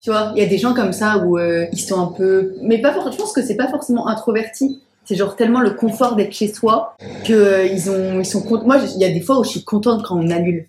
[0.00, 2.54] Tu vois, il y a des gens comme ça où euh, ils sont un peu...
[2.62, 4.80] Mais pas je pense que c'est pas forcément introverti.
[5.04, 8.66] C'est genre tellement le confort d'être chez soi que euh, ils ont ils sont contents.
[8.66, 10.66] Moi, il y a des fois où je suis contente quand on annule.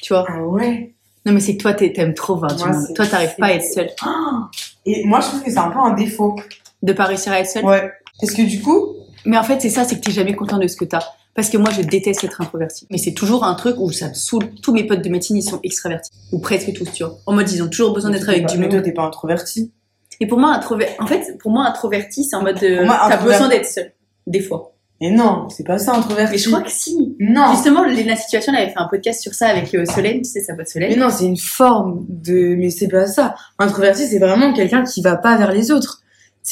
[0.00, 0.94] Tu vois Ah ouais.
[1.26, 2.86] Non mais c'est que toi t'aimes trop voir du monde.
[2.94, 3.90] Toi t'arrives pas à être seule.
[4.86, 6.36] Et moi, je trouve que c'est un peu un défaut.
[6.82, 7.64] De pas réussir à être seule.
[7.64, 7.90] Ouais.
[8.20, 8.94] Parce que du coup,
[9.26, 11.02] Mais en fait, c'est ça, c'est que t'es jamais content de ce que t'as.
[11.34, 12.86] Parce que moi, je déteste être introvertie.
[12.90, 14.48] Mais c'est toujours un truc où ça me saoule.
[14.62, 16.10] Tous mes potes de médecine, ils sont extravertis.
[16.32, 17.18] Ou presque tous, tu vois.
[17.26, 18.84] En mode, ils ont toujours besoin d'être avec du Mais toi, monde.
[18.84, 19.72] t'es pas introverti.
[20.20, 20.86] Et pour moi, introver...
[20.98, 23.92] en fait, pour moi, introverti, c'est en mode moi, T'as besoin d'être seul.
[24.26, 24.72] Des fois.
[25.00, 26.32] Mais non, c'est pas ça, introverti.
[26.32, 27.14] Mais je crois que si.
[27.20, 27.52] Non.
[27.54, 30.54] Justement, Léna Situation, elle avait fait un podcast sur ça avec Solène, tu sais, sa
[30.54, 30.98] pote Mais Solène.
[30.98, 32.56] non, c'est une forme de.
[32.56, 33.34] Mais c'est pas ça.
[33.60, 36.02] Introverti, c'est vraiment quelqu'un qui va pas vers les autres.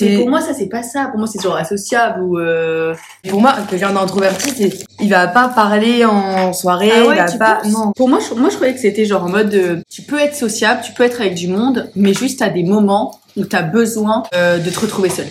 [0.00, 1.06] Mais C'est pour moi, ça, c'est pas ça.
[1.06, 2.38] Pour moi, c'est genre associable ou...
[2.38, 2.94] Euh...
[3.30, 7.24] pour moi quelqu'un d'introverti, c'est il va pas parler en soirée, Ah ouais, il va
[7.30, 7.54] tu pas.
[7.62, 7.72] penses?
[7.72, 7.92] Non.
[7.96, 10.34] Pour moi, je, moi, je croyais que c'était genre en mode euh, tu peux être
[10.36, 14.22] sociable, tu peux être avec du monde, mais juste à des moments où t'as besoin
[14.34, 15.26] euh, de te retrouver seul.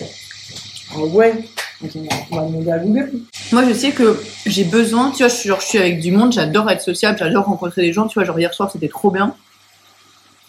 [0.96, 1.44] Ah ouais.
[1.84, 3.10] Attends, on va demander à Google.
[3.52, 6.10] Moi, je sais que j'ai besoin, tu vois, je suis, genre, je suis avec du
[6.10, 9.10] monde, j'adore être sociable, j'adore rencontrer des gens, tu vois, genre hier soir, c'était trop
[9.10, 9.34] bien.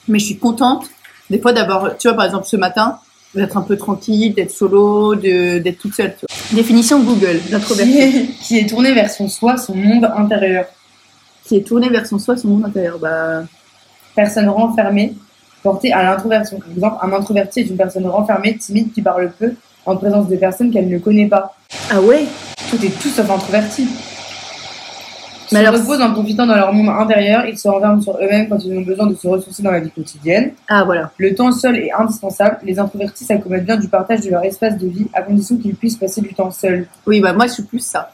[0.08, 0.86] Mais je suis contente,
[1.30, 3.00] des fois, d'avoir, tu vois, par exemple, ce matin,
[3.36, 6.56] d'être un peu tranquille, d'être solo, d'être toute seule, tu vois.
[6.56, 10.66] Définition Google Qui est, qui est tourné vers son soi, son monde intérieur.
[11.46, 13.00] Qui est tourné vers son soi, son monde intérieur.
[13.00, 13.44] Bah,
[14.16, 15.14] Personne renfermée,
[15.62, 16.58] portée à l'introversion.
[16.60, 19.54] Par exemple, un introverti est une personne renfermée, timide, qui parle peu,
[19.88, 21.56] en présence de personnes qu'elle ne connaît pas.
[21.90, 22.26] ah ouais?
[22.70, 23.88] Tout est tout sauf introverti.
[25.54, 28.50] Mais alors- alors, reposent en profitant dans leur monde intérieur, ils se renferment sur eux-mêmes
[28.50, 30.52] quand ils ont besoin de se ressourcer dans la vie quotidienne.
[30.68, 31.10] Ah voilà.
[31.18, 32.58] Le temps seul est indispensable.
[32.64, 35.96] Les introvertis s'accommodent bien du partage de leur espace de vie, à condition qu'ils puissent
[35.96, 36.86] passer du temps seuls.
[37.06, 38.12] Oui, bah moi, je suis plus ça.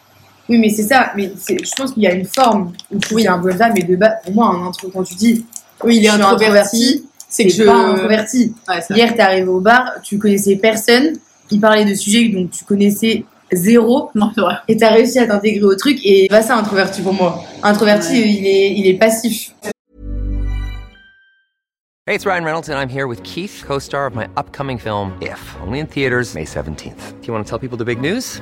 [0.47, 1.11] Oui, mais c'est ça.
[1.15, 3.27] Mais je pense qu'il y a une forme où oui.
[3.27, 5.43] un peu ça, mais de base, pour moi, un intro, quand tu dis
[5.83, 7.03] Oui, il est introverti.
[7.29, 7.63] C'est que je.
[7.63, 8.53] pas un introverti.
[8.69, 8.79] Ouais.
[8.95, 11.13] Hier, t'es arrivé au bar, tu connaissais personne,
[11.51, 14.55] il parlait de sujets dont tu connaissais zéro, Non, c'est vrai.
[14.67, 17.43] et t'as réussi à t'intégrer au truc, et pas ça, introverti pour moi.
[17.61, 18.29] Introverti, Ouais.
[18.29, 19.53] il, est, il est passif.
[22.05, 25.13] Hey, it's Ryan Reynolds, and I'm here with Keith, co star of my upcoming film,
[25.21, 27.21] If, only in theaters, May 17th.
[27.21, 28.41] Do you want to tell people the big news?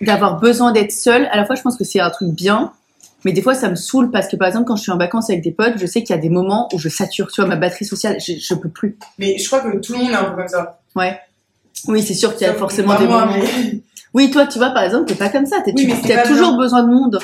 [0.00, 2.72] d'avoir besoin d'être seul, à la fois, je pense que c'est un truc bien,
[3.24, 5.30] mais des fois, ça me saoule parce que, par exemple, quand je suis en vacances
[5.30, 7.48] avec des potes, je sais qu'il y a des moments où je sature, tu vois,
[7.48, 8.96] ma batterie sociale, je, je peux plus.
[9.18, 10.80] Mais je crois que tout le monde est un peu comme ça.
[10.94, 11.18] Ouais.
[11.88, 13.36] Oui, c'est sûr qu'il y a forcément des moi, moments.
[13.38, 13.80] mais
[14.12, 15.56] Oui, toi, tu vois, par exemple, t'es pas comme ça.
[15.64, 16.58] T'es, Oui, tu as toujours bien.
[16.58, 17.18] besoin de monde.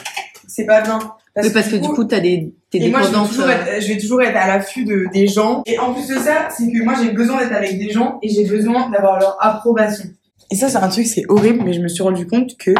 [0.48, 0.98] c'est pas bien.
[1.36, 3.82] oui, parce que du coup, t'as des, t'es Et moi, je vais, toujours euh, être,
[3.82, 5.62] je vais toujours être à l'affût de, des gens.
[5.66, 8.28] Et en plus de ça, c'est que moi, j'ai besoin d'être avec des gens et
[8.28, 10.06] j'ai besoin d'avoir leur approbation.
[10.50, 12.72] Et ça, c'est un truc, c'est horrible, mais je me suis rendu compte que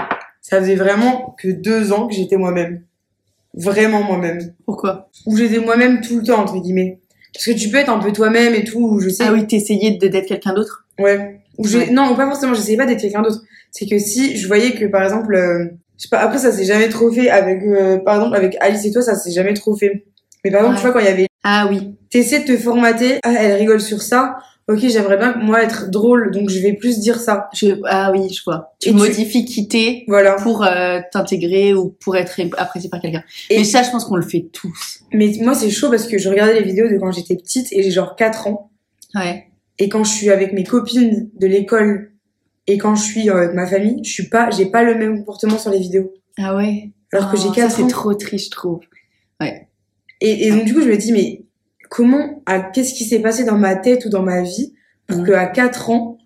[0.43, 2.83] ça faisait vraiment que deux ans que j'étais moi-même.
[3.55, 4.39] Vraiment moi-même.
[4.65, 5.09] Pourquoi?
[5.27, 6.99] Où j'étais moi-même tout le temps, entre guillemets.
[7.33, 9.25] Parce que tu peux être un peu toi-même et tout, je sais.
[9.27, 10.87] Ah oui, t'essayais d'être quelqu'un d'autre?
[10.99, 11.41] Ouais.
[11.59, 11.91] Ou Ouais.
[11.91, 13.43] Non, pas forcément, j'essayais pas d'être quelqu'un d'autre.
[13.71, 16.65] C'est que si je voyais que, par exemple, euh, je sais pas, après, ça s'est
[16.65, 19.77] jamais trop fait avec, euh, par exemple, avec Alice et toi, ça s'est jamais trop
[19.77, 20.05] fait.
[20.45, 20.81] Mais par exemple, Ouais.
[20.81, 21.95] tu vois, quand il y avait Ah oui.
[22.11, 24.37] t'essaies de te formater, ah, elle rigole sur ça,
[24.69, 27.49] ok, j'aimerais bien moi être drôle, donc je vais plus dire ça.
[27.55, 28.75] Je, ah oui, je vois.
[28.81, 30.35] Tu Et tu- modifies quitter Voilà.
[30.37, 33.23] pour euh, t'intégrer ou pour être apprécié par quelqu'un.
[33.49, 35.01] Et- Mais ça, je pense qu'on le fait tous.
[35.13, 37.83] Mais moi, c'est chaud parce que je regardais les vidéos de quand j'étais petite et
[37.83, 38.71] j'ai genre 4 ans.
[39.15, 39.47] Ouais.
[39.79, 42.13] Et quand je suis avec mes copines de l'école
[42.67, 45.19] et quand je suis euh, avec ma famille, je suis pas, j'ai pas le même
[45.19, 46.13] comportement sur les vidéos.
[46.39, 46.91] Ah ouais.
[47.13, 47.87] Alors que j'ai Oh, 4 ça, ans.
[47.87, 48.81] c'est trop triste, je trouve.
[50.21, 51.43] Et, et donc, du coup, je me dis, mais
[51.89, 54.73] comment, à, qu'est-ce qui s'est passé dans ma tête ou dans ma vie
[55.07, 55.27] pour Mhm.
[55.27, 56.17] que à 4 ans,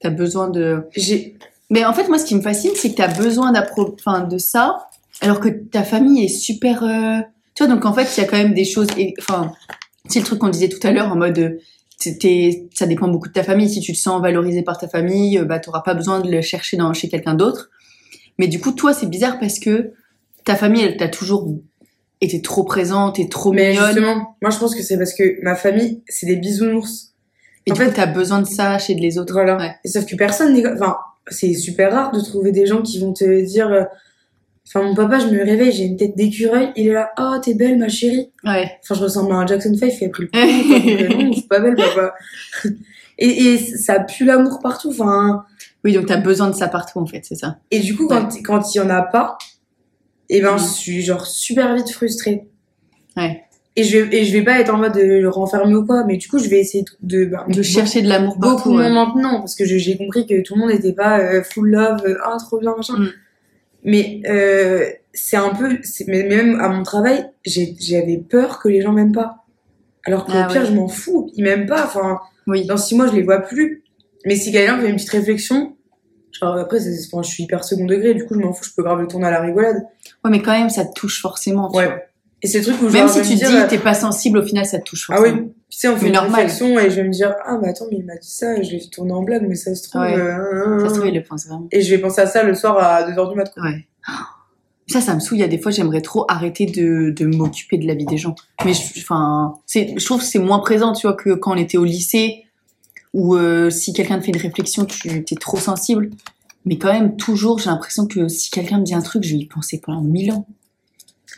[0.00, 0.82] T'as besoin de.
[0.94, 1.38] j'ai,
[1.70, 3.94] Mais en fait, moi, ce qui me fascine, c'est que t'as besoin d'appro...
[3.98, 4.88] enfin, de ça,
[5.22, 6.82] alors que ta famille est super.
[6.82, 7.20] euh,
[7.54, 8.88] Tu vois, donc en fait, il y a quand même des choses.
[8.98, 9.52] et- Enfin,
[10.08, 11.58] c'est le truc qu'on disait tout à l'heure en mode.
[11.98, 13.70] t'es- t'es- ça dépend beaucoup de ta famille.
[13.70, 16.42] Si tu te sens valorisé par ta famille, euh, bah, t'auras pas besoin de le
[16.42, 17.70] chercher dans, chez quelqu'un d'autre.
[18.38, 19.92] Mais du coup, toi, c'est bizarre parce que
[20.44, 21.48] ta famille, elle t'a toujours
[22.24, 23.86] été trop présente et trop mais mignonne.
[23.86, 27.14] justement, moi, je pense que c'est parce que ma famille, c'est des bisounours.
[27.66, 29.32] Et en fait- t'as besoin de ça chez les autres.
[29.32, 29.56] Voilà.
[29.56, 29.74] Ouais.
[29.84, 30.96] Et sauf que personne n'est, enfin,
[31.28, 33.84] c'est super rare de trouver des gens qui vont te dire, euh,
[34.66, 37.52] Enfin, mon papa, je me réveille, j'ai une tête d'écureuil, il est là, oh, t'es
[37.52, 38.30] belle, ma chérie.
[38.44, 38.70] Ouais.
[38.82, 41.18] Enfin, je ressemble à un Jackson 5 qui a pris le coup.
[41.22, 42.14] non, je suis pas belle, papa.
[43.18, 44.88] Et, et ça pue l'amour partout.
[44.90, 45.44] Enfin,
[45.84, 47.58] Oui, donc t'as besoin de ça partout en fait, c'est ça.
[47.70, 49.36] et du coup, quand, quand il y en a pas,
[50.28, 50.58] et ben, Mhm.
[50.58, 52.44] je suis genre super vite frustrée.
[53.16, 53.42] Ouais.
[53.76, 56.04] Et je, vais- et je vais pas être en mode de le renfermer ou quoi,
[56.04, 58.92] mais du coup, je vais essayer de, ben, De chercher de l'amour beaucoup moins ouais.
[58.92, 62.16] maintenant parce que j'ai compris que tout le monde n'était pas euh, full love euh,
[62.24, 63.08] ah trop bien machin Mm.
[63.82, 68.92] mais euh, c'est un peu mais même à mon travail j'avais peur que les gens
[68.92, 69.44] m'aiment pas
[70.04, 70.68] alors qu'au Ah pire ouais.
[70.68, 72.66] je m'en fous ils m'aiment pas enfin Oui.
[72.66, 73.82] dans six mois je les vois plus
[74.24, 75.76] mais si quelqu'un fait une petite réflexion
[76.40, 78.70] genre après c'est- enfin, je suis hyper second degré du coup je m'en fous je
[78.74, 79.82] peux grave le tourner à la rigolade
[80.24, 81.70] Ouais, mais quand même, ça te touche forcément.
[81.70, 81.86] tu Ouais.
[81.86, 81.96] vois.
[82.42, 83.94] et c'est le truc où Même genre, si je tu me dis euh, t'es pas
[83.94, 85.48] sensible, au final, ça te touche ah oui forcément.
[85.70, 86.32] tu sais on fait Mais une normal.
[86.34, 88.70] réflexion et je vais me dire ah bah attends mais il m'a dit ça je
[88.70, 90.14] vais tourner en blague mais ça se trouve Ouais.
[90.18, 91.68] euh, Ça se trouve, il le pense vraiment.
[91.72, 93.52] Et je vais penser à ça le soir à 2h du mat.
[93.54, 93.62] quoi.
[93.64, 93.86] Ouais.
[94.86, 95.38] Ça, ça me saoule.
[95.38, 98.18] Il y a des fois, j'aimerais trop arrêter de, de m'occuper de la vie des
[98.18, 98.34] gens.
[98.66, 101.56] Mais je, enfin, c'est, je trouve que c'est moins présent, tu vois, que quand on
[101.56, 102.43] était au lycée,
[103.14, 106.10] où euh, si quelqu'un te fait une réflexion, tu es trop sensible.
[106.66, 109.40] Mais quand même, toujours, j'ai l'impression que si quelqu'un me dit un truc, je vais
[109.40, 110.46] y penser pendant mille ans.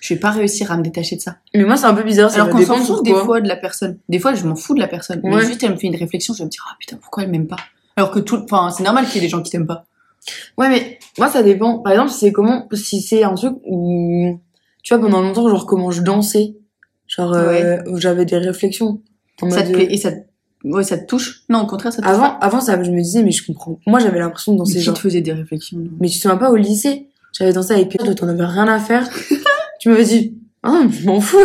[0.01, 1.39] Je vais pas réussir à me détacher de ça.
[1.55, 2.33] Mais moi, c'est un peu bizarre.
[2.35, 3.99] Alors qu'on s'en fout des fois de la personne.
[4.09, 5.21] Des fois, je m'en fous de la personne.
[5.25, 5.47] Mais Ouais.
[5.47, 7.47] juste, elle me fait une réflexion, je vais me dire, ah putain, pourquoi elle m'aime
[7.47, 7.57] pas?
[7.97, 9.85] Alors que tout, enfin, c'est normal qu'il y ait des gens qui t'aiment pas.
[10.59, 11.79] Ouais, mais moi, ça dépend.
[11.79, 14.39] Par exemple, c'est comment, si c'est un truc où,
[14.83, 16.55] tu vois, pendant longtemps, genre, comment je dansais.
[17.09, 19.01] Genre, euh, où j'avais des réflexions.
[19.49, 20.19] Ça te de- plaît et ça, te-
[20.73, 23.01] ouais, ça te touche Non, au contraire, ça te touche Avant, avant, ça, je me
[23.01, 23.79] disais, mais je comprends.
[23.87, 24.95] Moi, j'avais l'impression de Mais danser qui genre.
[24.95, 25.91] te faisait des réflexions non?
[26.01, 27.09] Mais tu te souviens pas au lycée?
[27.39, 29.09] J'avais dansé avec Pierre, t'en avais rien à faire.
[29.81, 31.39] tu m'avais dit, ah, je m'en fous.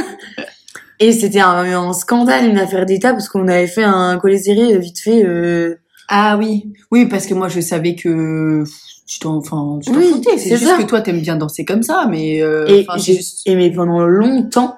[0.99, 4.77] Et c'était un, un scandale, une affaire d'État, parce qu'on avait fait un collet serré
[4.77, 5.75] vite fait, euh,
[6.07, 8.63] Ah oui, oui, parce que moi je savais que
[9.07, 10.37] tu t'en, enfin, tu t'en Oui, foutais.
[10.37, 10.77] C'est juste ça.
[10.77, 13.41] que toi t'aimes bien danser comme ça, mais euh, et j'ai juste...
[13.47, 14.77] aimé pendant longtemps.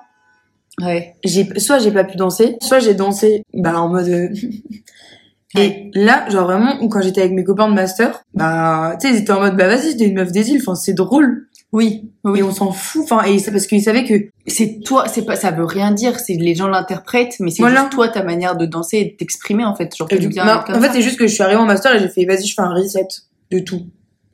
[0.81, 1.15] Ouais.
[1.23, 4.29] j'ai soit j'ai pas pu danser, soit j'ai dansé bah en mode euh,
[5.57, 9.19] et là genre vraiment quand j'étais avec mes copains de master, bah tu sais ils
[9.21, 12.39] étaient en mode bah vas-y, t'es une meuf des îles, enfin c'est drôle Oui, oui.
[12.39, 14.13] et on s'en fout enfin et c'est parce qu'ils savaient que
[14.47, 16.19] C'est toi, c'est pas, ça veut rien dire.
[16.19, 17.81] C'est les gens l'interprètent, mais c'est Voilà.
[17.81, 19.95] juste toi ta manière de danser et de t'exprimer en fait.
[19.95, 21.95] Genre du- bien non, comme en fait c'est juste que je suis arrivée en master
[21.95, 23.07] et j'ai fait vas-y, je fais un reset
[23.51, 23.83] de tout.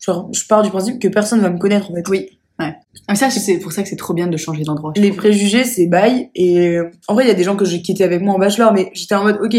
[0.06, 2.08] Genre je pars du principe que personne va me connaître en fait.
[2.10, 2.39] Oui.
[2.60, 2.74] Ouais.
[3.08, 4.94] Mais ça, c'est pour ça que c'est trop bien de changer d'endroit.
[4.98, 7.82] Les préjugés c'est bail et euh, en vrai il y a des gens que j'ai
[7.82, 9.56] quitté avec moi en bachelor mais j'étais en mode OK,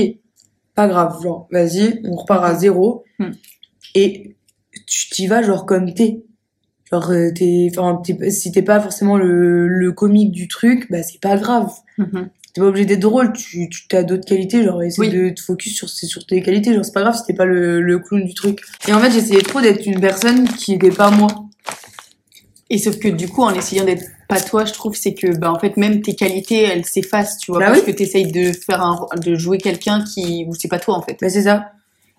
[0.74, 3.04] pas grave, genre vas-y, on repart à zéro.
[3.18, 3.30] Hmm.
[3.94, 4.36] et
[4.86, 6.22] tu t'y vas genre comme t'es.
[6.92, 11.20] Genre euh, t'es, enfin si t'es pas forcément le, le comique du truc, bah c'est
[11.20, 11.70] pas grave.
[11.98, 12.28] Mhm.
[12.52, 15.08] T'es pas obligé d'être drôle, tu, tu as d'autres qualités, genre essaie Oui.
[15.10, 17.80] de te focus sur, sur tes qualités, genre c'est pas grave si t'es pas le,
[17.80, 18.60] le clown du truc.
[18.88, 21.28] Et en fait j'essayais trop d'être une personne qui était pas moi.
[22.72, 25.52] Et sauf que du coup, en essayant d'être pas toi, je trouve, c'est que, bah,
[25.52, 27.86] en fait, même tes qualités, elles s'effacent, tu vois, Bah parce oui.
[27.86, 31.16] que t'essayes de faire un, de jouer quelqu'un qui, où c'est pas toi, en fait.
[31.20, 31.72] Bah c'est ça.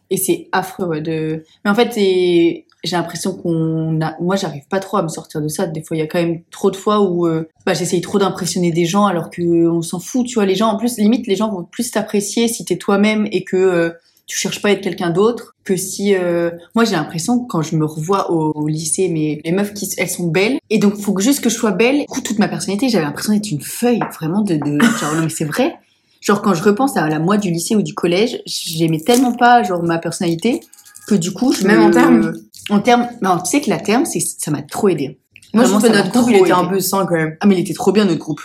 [0.09, 1.45] Et c'est affreux, ouais, de...
[1.63, 2.65] Mais en fait, j'ai
[2.97, 4.17] l'impression qu'on a...
[4.19, 5.67] Moi, j'arrive pas trop à me sortir de ça.
[5.67, 8.19] Des fois, il y a quand même trop de fois où euh, bah, j'essaye trop
[8.19, 10.45] d'impressionner des gens alors que on s'en fout, tu vois.
[10.45, 13.55] Les gens, en plus, limite, les gens vont plus t'apprécier si t'es toi-même et que
[13.55, 13.91] euh,
[14.31, 16.15] tu cherches pas à être quelqu'un d'autre que si...
[16.15, 19.73] euh, Moi, j'ai l'impression, que quand je me revois au, au lycée, mais les meufs,
[19.73, 20.57] qui, elles sont belles.
[20.69, 21.99] Et donc, faut que juste que je sois belle.
[21.99, 24.55] Du coup, toute ma personnalité, j'avais l'impression d'être une feuille, vraiment, de...
[24.55, 24.79] de...
[24.99, 25.75] Genre, non, mais c'est vrai.
[26.21, 29.63] Genre quand je repense à la moi du lycée ou du collège, j'aimais tellement pas
[29.63, 30.59] genre ma personnalité
[31.07, 32.33] que du coup je Même me- en termes
[32.69, 35.17] en termes non, tu sais que la terme c'est ça m'a trop aidé.
[35.55, 37.35] Moi je trouve que notre groupe il était un peu sain quand même.
[37.39, 38.39] Ah mais il était trop bien notre groupe.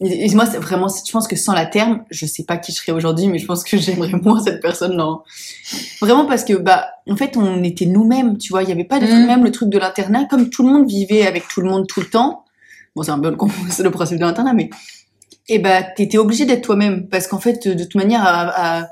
[0.00, 2.76] Et, moi c'est vraiment je pense que sans la terme, je sais pas qui je
[2.76, 5.18] serais aujourd'hui mais je pense que j'aimerais moins cette personne là.
[6.00, 8.98] Vraiment parce que bah en fait on était nous-mêmes, tu vois, il y avait pas
[8.98, 10.26] de truc même le truc de l'internat.
[10.26, 12.44] Comme tout le monde vivait avec tout le monde tout le temps.
[12.94, 13.36] Bon c'est un peu le,
[13.90, 14.68] principe de l'internat mais
[15.48, 17.08] et bah t'étais obligé d'être toi-même.
[17.08, 18.88] Parce qu'en fait de toute manière à, à,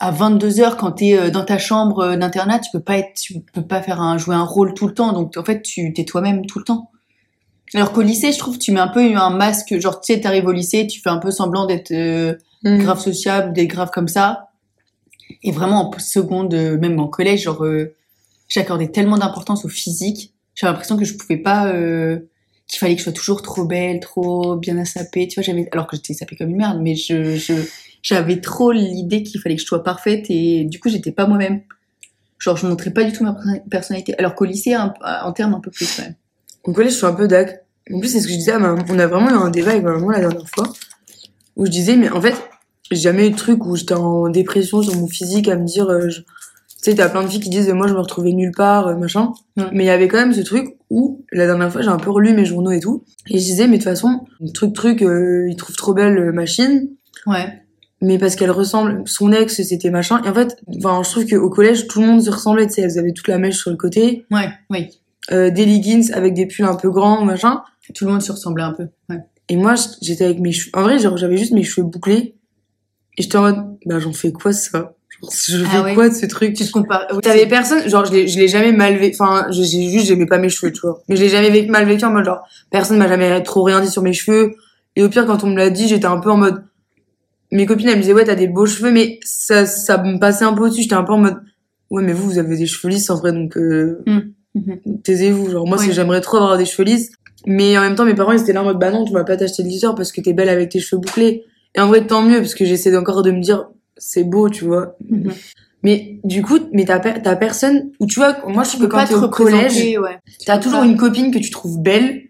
[0.00, 3.12] à 22 heures quand t'es euh, dans ta chambre euh, d'internat tu peux pas être
[3.14, 5.12] tu peux pas faire un jouer un rôle tout le temps.
[5.12, 6.90] Donc en fait tu t'es toi-même tout le temps
[7.74, 10.46] alors qu'au lycée je trouve tu mets un peu un masque genre tu sais t'arrives
[10.46, 12.34] au lycée tu fais un peu semblant d'être euh,
[12.66, 12.78] Mm.
[12.78, 14.48] grave sociable d'être grave comme ça
[15.42, 17.94] et vraiment en seconde euh, même en collège genre euh,
[18.48, 21.70] j'accordais tellement d'importance au physique j'avais l'impression que je pouvais pas
[22.66, 25.68] qu'il fallait que je sois toujours trop belle, trop bien à saper, tu vois, j'avais,
[25.72, 27.52] alors que j'étais sapée comme une merde, mais je, je,
[28.02, 31.60] j'avais trop l'idée qu'il fallait que je sois parfaite et du coup, j'étais pas moi-même.
[32.38, 34.14] Genre, je montrais pas du tout ma perso- personnalité.
[34.18, 36.14] Alors qu'au lycée, un- en termes un peu plus, quand même.
[36.62, 37.63] Au collège, je suis un peu dac.
[37.92, 38.82] En plus, c'est ce que je disais ma maman.
[38.90, 40.72] On a vraiment eu un débat avec ma maman la dernière fois.
[41.56, 42.34] Où je disais, mais en fait,
[42.90, 45.88] j'ai jamais eu de truc où j'étais en dépression sur mon physique à me dire,
[45.88, 46.20] euh, je-
[46.82, 48.94] Tu sais, t'as plein de filles qui disent, moi, je me retrouvais nulle part, euh,
[48.96, 49.32] machin.
[49.72, 52.10] Mais il y avait quand même ce truc où, la dernière fois, j'ai un peu
[52.10, 53.04] relu mes journaux et tout.
[53.30, 56.30] Et je disais, mais de toute façon, truc, truc, euh, il trouve trop belle, euh,
[56.32, 56.88] machine.
[57.26, 57.62] Ouais.
[58.02, 60.20] Mais parce qu'elle ressemble, son ex, c'était machin.
[60.26, 62.82] Et en fait, enfin, je trouve qu'au collège, tout le monde se ressemblait, tu sais,
[62.82, 64.26] elles avaient toute la mèche sur le côté.
[64.30, 64.88] Ouais, oui.
[65.32, 67.62] Euh, des leggings avec des pulls un peu grands, machin.
[67.94, 68.86] Tout le monde se ressemblait un peu.
[69.10, 69.18] Ouais.
[69.48, 70.70] Et moi, j'étais avec mes cheveux.
[70.74, 72.34] En vrai, genre, j'avais juste mes cheveux bouclés.
[73.18, 74.94] Et j'étais en mode, bah, j'en fais quoi, ça?
[75.20, 75.94] Genre, je Ah fais ouais.
[75.94, 76.54] quoi de ce truc?
[76.54, 77.06] Tu te compares.
[77.12, 80.48] oui, T'avais personne, genre, je l'ai, jamais mal vécu, enfin, j'ai juste, j'aimais pas mes
[80.48, 81.02] cheveux, tu vois.
[81.08, 83.90] Mais je l'ai jamais mal vécu en mode, genre, personne m'a jamais trop rien dit
[83.90, 84.54] sur mes cheveux.
[84.96, 86.64] Et au pire, quand on me l'a dit, j'étais un peu en mode,
[87.52, 90.44] mes copines, elles me disaient, ouais, t'as des beaux cheveux, mais ça, ça me passait
[90.44, 90.82] un peu au-dessus.
[90.82, 91.36] J'étais un peu en mode,
[91.90, 95.00] ouais, mais vous, vous avez des cheveux lisses, en vrai, donc, euh, Mhm.
[95.04, 95.50] taisez-vous.
[95.50, 97.12] Genre, moi, j'aimerais trop avoir des cheveux lisses.
[97.46, 99.24] Mais en même temps, mes parents, ils étaient là en mode, bah non, tu vas
[99.24, 101.44] pas t'acheter de lisseur parce que t'es belle avec tes cheveux bouclés.
[101.74, 104.64] Et en vrai, tant mieux, parce que j'essaie encore de me dire, c'est beau, tu
[104.64, 104.96] vois.
[105.08, 105.32] Mhm.
[105.82, 108.92] Mais du coup, mais t'as, t'as personne, ou tu vois, moi je trouve peux que
[108.92, 110.18] quand t'es te au collège, ouais.
[110.46, 110.86] t'as toujours pas.
[110.86, 112.22] une copine que tu trouves belle,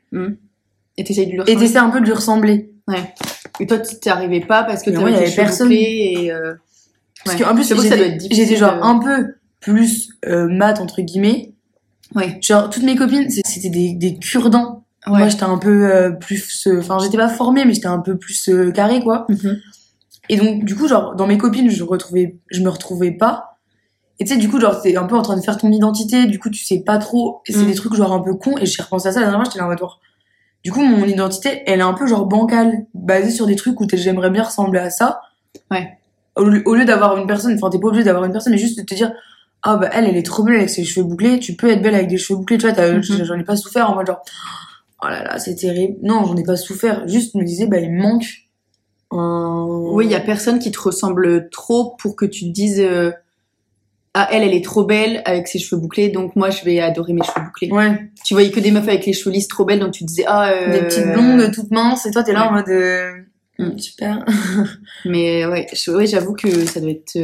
[0.97, 1.67] Et t'essayes de lui et ressembler.
[1.67, 2.73] t'essaies un peu de lui ressembler.
[2.89, 3.15] Ouais.
[3.61, 5.69] Et toi, tu t'y arrivais pas parce que t'avais tes avait cheveux personne.
[5.69, 6.33] bouclés et.
[6.33, 6.55] Euh...
[7.25, 7.55] Parce ouais.
[7.55, 11.53] plus, que ça doit j'étais, genre un peu plus euh, mat, entre guillemets.
[12.15, 12.39] Ouais.
[12.43, 14.84] Genre, toutes mes copines, c'était des, des cure-dents.
[15.07, 15.19] Ouais.
[15.19, 16.67] Moi, j'étais un peu euh, plus...
[16.67, 19.27] euh, Enfin, j'étais pas formée, mais j'étais un peu plus euh, carré, quoi.
[19.29, 19.59] Mhm.
[20.31, 23.59] Et donc, du coup, genre, dans mes copines, je retrouvais, je me retrouvais pas.
[24.19, 26.25] Et tu sais, du coup, genre, t'es un peu en train de faire ton identité,
[26.27, 27.43] du coup, tu sais pas trop.
[27.47, 27.67] C'est Mm.
[27.67, 28.57] des trucs, genre, un peu cons.
[28.59, 29.81] Et j'ai repensé à ça la dernière fois, j'étais là en mode,
[30.65, 33.87] Du coup, mon identité, elle est un peu, genre, bancale, basée sur des trucs où
[33.87, 35.21] t'es- j'aimerais bien ressembler à ça.
[35.71, 35.99] Ouais.
[36.37, 38.59] Au, lieu- au lieu d'avoir une personne, enfin, t'es pas obligé d'avoir une personne, mais
[38.59, 39.13] juste de te dire,
[39.63, 41.95] ah, bah, elle, elle est trop belle avec ses cheveux bouclés, tu peux être belle
[41.95, 43.03] avec des cheveux bouclés, tu vois, Mhm.
[43.03, 44.23] j'en ai pas souffert en mode, genre,
[45.05, 45.97] oh là là, c'est terrible.
[46.03, 47.07] Non, j'en ai pas souffert.
[47.07, 48.27] Juste, je me disais, bah, il me manque
[49.11, 49.67] un...
[49.69, 53.13] Oui, il y a personne qui te ressemble trop pour que tu te dises euh,
[54.15, 57.13] ah elle elle est trop belle avec ses cheveux bouclés donc moi je vais adorer
[57.13, 57.71] mes cheveux bouclés.
[57.71, 58.11] Ouais.
[58.25, 60.25] Tu voyais que des meufs avec les cheveux lisses trop belles donc tu te disais
[60.27, 62.49] ah euh, Des petites blondes toutes minces, et toi, t'es là ouais.
[62.49, 63.13] en mode, euh,
[63.59, 63.79] Mm.
[63.79, 64.25] super.
[65.05, 65.67] Mais ouais,
[66.05, 67.17] j'avoue que ça doit être.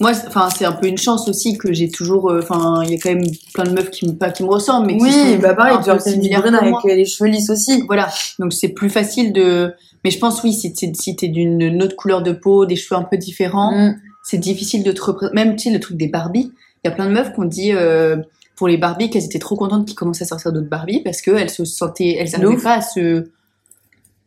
[0.00, 2.30] Euh, Moi, c'est- enfin, c'est un peu une chance aussi que j'ai toujours.
[2.30, 4.48] euh, Enfin, il y a quand même plein de meufs qui me pas qui me
[4.48, 6.82] ressemblent, mais qui Oui, sont bah pareil, genre, similaires avec moi.
[6.84, 7.82] euh, les cheveux lisses aussi.
[7.86, 9.72] Voilà, donc c'est plus facile de.
[10.04, 12.98] Mais je pense oui, si t'es si t'es d'une autre couleur de peau, des cheveux
[13.00, 13.96] un peu différents, Mm.
[14.22, 15.34] c'est difficile de te représenter.
[15.34, 16.52] Même tu sais le truc des Barbies,
[16.84, 18.16] il y a plein de meufs qui ont dit euh,
[18.56, 21.48] pour les Barbies qu'elles étaient trop contentes qu'ils commençaient à sortir d'autres Barbies parce qu'elles
[21.50, 23.24] se sentaient, elles n'arrivaient pas à se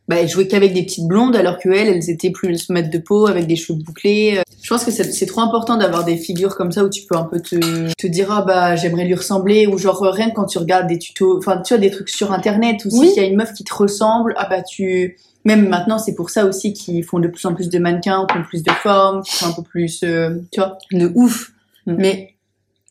[0.07, 2.97] bah, elles jouaient qu'avec des petites blondes alors que elles, elles étaient plus mètres de
[2.97, 4.41] peau avec des cheveux bouclés.
[4.67, 7.15] Je pense que c'est c'est trop important d'avoir des figures comme ça où tu peux
[7.15, 7.55] un peu te,
[7.93, 10.99] te dire ah bah j'aimerais lui ressembler ou genre rien que quand tu regardes des
[10.99, 13.07] tutos, enfin tu vois des trucs sur internet ou Oui.
[13.07, 16.29] s'il y a une meuf qui te ressemble ah bah tu même maintenant c'est pour
[16.29, 19.23] ça aussi qu'ils font de plus en plus de mannequins qui ont plus de forme,
[19.23, 20.77] qui sont un peu plus euh, tu vois.
[20.91, 21.53] de ouf.
[21.85, 21.95] Mm.
[21.97, 22.35] Mais,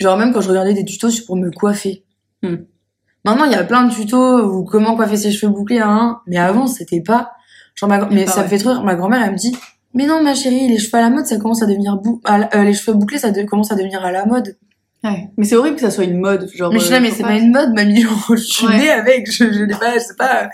[0.00, 2.04] genre, même quand je regardais des tutos c'est pour me coiffer.
[2.42, 2.54] Mm.
[3.26, 6.20] Maintenant, il y a plein de tutos où comment coiffer ses cheveux bouclés, hein.
[6.26, 7.32] Mais avant, c'était pas.
[7.74, 8.06] Genre, ma...
[8.06, 8.82] mais pas, ça me fait trop rire.
[8.82, 9.54] Ma grand-mère, elle me dit,
[9.96, 12.20] mais non, ma chérie, les cheveux à la mode, ça commence à devenir bou...
[12.24, 14.56] à la- euh, les cheveux bouclés, ça de- commence à devenir à la mode.
[15.02, 15.28] Ouais.
[15.36, 16.72] Mais c'est horrible que ça soit une mode genre.
[16.72, 18.04] mais je suis là, euh, mais c'est pas une mode, mamie.
[18.30, 18.78] Je suis Ouais.
[18.78, 20.48] née avec, je, je l'ai pas, je sais pas.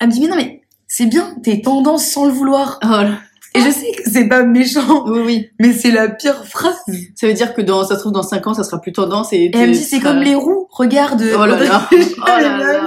[0.00, 2.78] Elle me dit, mais non, mais c'est bien, t'es tendance sans le vouloir.
[2.84, 3.18] Oh là.
[3.56, 5.48] Et je sais que c'est pas méchant, Oui oui.
[5.60, 6.74] mais c'est la pire phrase.
[7.14, 9.32] Ça veut dire que dans ça se trouve dans 5 ans ça sera plus tendance
[9.32, 9.44] et.
[9.44, 11.22] Et elle me dit, c'est comme les roues, regarde.
[11.38, 11.88] Oh là là.
[11.92, 12.84] Oh là là.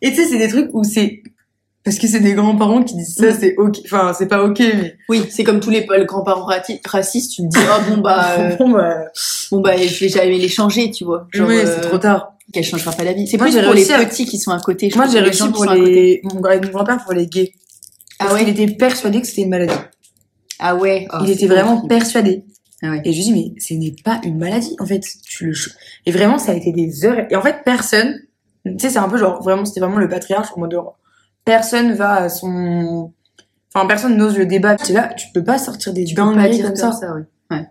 [0.00, 1.22] Et tu sais, c'est des trucs où c'est...
[1.84, 3.78] Parce que c'est des grands-parents qui disent ça, c'est ok.
[3.86, 4.96] Enfin, c'est pas ok, mais...
[5.08, 6.46] Oui, c'est comme tous les, les grands-parents
[6.84, 8.98] racistes, tu te dis, oh bon bah, euh, Bon, bah...
[9.50, 11.26] bon bah, je vais jamais les changer, tu vois.
[11.32, 12.34] Genre, oui, euh, c'est trop tard.
[12.52, 13.26] Qu'elle changera pas la vie.
[13.26, 14.90] C'est Moi, plus pour les à- petits qui sont à côté.
[14.90, 16.20] je Moi, j'ai réussi pour les...
[16.22, 17.52] Mon gra- mon grand-père pour les gays.
[18.20, 18.44] Ah ouais?
[18.44, 19.74] qu'il était persuadé que c'était une maladie.
[20.60, 21.08] Ah ouais.
[21.12, 21.88] Oh, Il était vraiment horrible.
[21.88, 22.44] persuadé.
[22.82, 23.00] Ah ouais.
[23.04, 25.02] Et je lui dis, mais ce n'est pas une maladie, en fait.
[25.26, 25.52] Tu le...
[26.06, 27.26] Et vraiment, ça a été des heures.
[27.30, 28.20] Et en fait, personne...
[28.64, 29.42] Tu sais, c'est un peu genre...
[29.42, 30.76] Vraiment, c'était vraiment le patriarche en mode...
[31.44, 33.12] Personne va à son...
[33.74, 34.76] Enfin, personne n'ose le débat.
[34.76, 36.92] Tu es là, tu peux pas sortir des dingueries comme comme ça.
[36.92, 37.24] ça, ouais.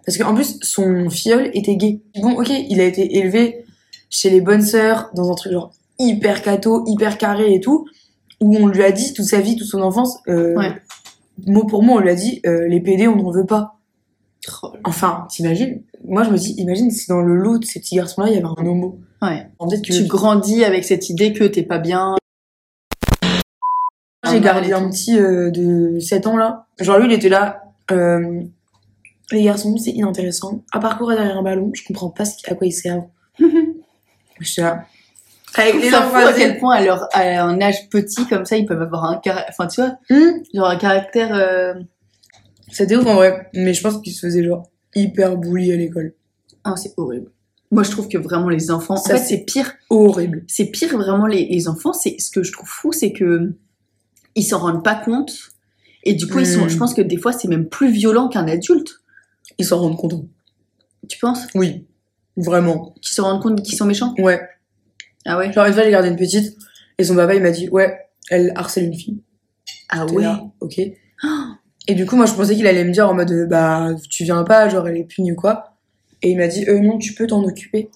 [0.06, 2.02] Parce qu'en plus, son filleul était gay.
[2.22, 3.66] Bon, ok, il a été élevé
[4.10, 7.88] chez les bonnes sœurs, dans un truc genre hyper cato, hyper carré et tout,
[8.42, 10.72] où on lui a dit toute sa vie, toute son enfance, euh, Ouais.
[11.48, 13.80] mot pour mot, on lui a dit, euh, les PD, on n'en veut pas.
[14.64, 15.82] Oh, Enfin, t'imagines?
[16.04, 18.38] Moi, je me dis, imagine si dans le lot de ces petits garçons-là, il y
[18.38, 19.00] avait un homo.
[19.22, 19.48] Ouais.
[19.60, 22.16] Peut-être que Tu grandis avec cette idée que t'es pas bien.
[24.32, 26.66] J'ai gardé un petit euh, de 7 ans là.
[26.80, 27.64] Genre lui, il était là.
[27.92, 28.42] Euh,
[29.32, 30.64] les garçons, c'est inintéressant.
[30.74, 33.06] À parcourir derrière un ballon, je comprends pas à quoi ils servent.
[34.40, 34.86] Je suis là.
[35.56, 38.66] Avec les fout à quel point à, leur, à un âge petit comme ça, ils
[38.66, 41.36] peuvent avoir un caractère, enfin tu vois, Hum, genre un caractère.
[41.36, 41.74] euh,
[42.72, 43.50] C'était ouf en vrai.
[43.54, 44.64] Mais je pense qu'ils se faisaient genre
[44.96, 46.14] hyper bully à l'école.
[46.64, 47.30] Ah, c'est horrible.
[47.70, 49.74] Moi, je trouve que vraiment les enfants, Ça, en fait, c'est c'est pire.
[49.90, 50.44] Horrible.
[50.48, 51.94] C'est pire vraiment les, les enfants.
[51.94, 53.54] C'est ce que je trouve fou, c'est que
[54.36, 55.32] ils s'en rendent pas compte.
[56.04, 56.68] Et du coup, ils sont.
[56.68, 59.02] Je pense que des fois, c'est même plus violent qu'un adulte.
[59.58, 60.26] Ils s'en rendent compte.
[61.08, 61.48] Tu penses?
[61.56, 61.86] Oui.
[62.38, 62.94] Vraiment.
[63.02, 64.14] Qu'ils se rendent compte qu'ils sont méchants?
[64.18, 64.42] Ouais.
[65.26, 65.52] Ah ouais?
[65.52, 66.58] Genre, une fois, j'ai gardé une petite,
[66.98, 67.98] et son papa, il m'a dit, ouais,
[68.30, 69.22] elle harcèle une fille.
[69.90, 70.24] Ah ouais?
[70.24, 70.80] là, ok.
[71.88, 74.44] Et du coup, moi, je pensais qu'il allait me dire en mode, bah, tu viens
[74.44, 75.76] pas, genre, elle est punie ou quoi.
[76.22, 77.90] Et il m'a dit, euh, non, tu peux t'en occuper.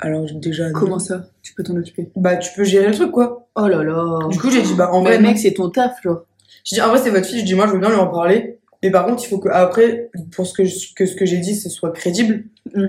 [0.00, 0.68] Alors, déjà.
[0.70, 0.78] non.
[0.78, 1.26] Comment ça?
[1.42, 2.10] Tu peux t'en occuper?
[2.16, 3.48] Bah, tu peux gérer le truc, quoi.
[3.56, 4.18] Oh là là.
[4.30, 6.24] Du coup, j'ai dit, bah, en vrai, mec, mec, c'est ton taf, genre.
[6.64, 7.40] je dis, en vrai, c'est votre fille.
[7.40, 8.58] Je dis, moi, je veux bien lui en parler.
[8.82, 11.36] Mais par contre, il faut que, après, pour ce que, je- que ce que j'ai
[11.38, 12.44] dit, ce soit crédible.
[12.74, 12.86] Mm.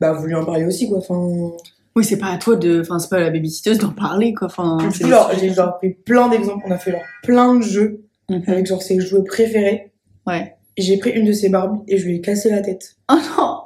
[0.00, 0.98] Bah, vous lui en parlez aussi, quoi.
[0.98, 1.56] Enfin.
[1.94, 2.80] Oui, c'est pas à toi de.
[2.80, 4.46] Enfin, c'est pas à la babysitteuse d'en parler, quoi.
[4.46, 6.64] Enfin, Du coup, genre, j'ai genre pris plein d'exemples.
[6.66, 8.44] On a fait genre plein de jeux Mhm.
[8.46, 9.92] avec genre ses jouets préférés.
[10.26, 10.54] Ouais.
[10.78, 12.96] J'ai pris une de ses Barbies et je lui ai cassé la tête.
[13.10, 13.56] Oh non.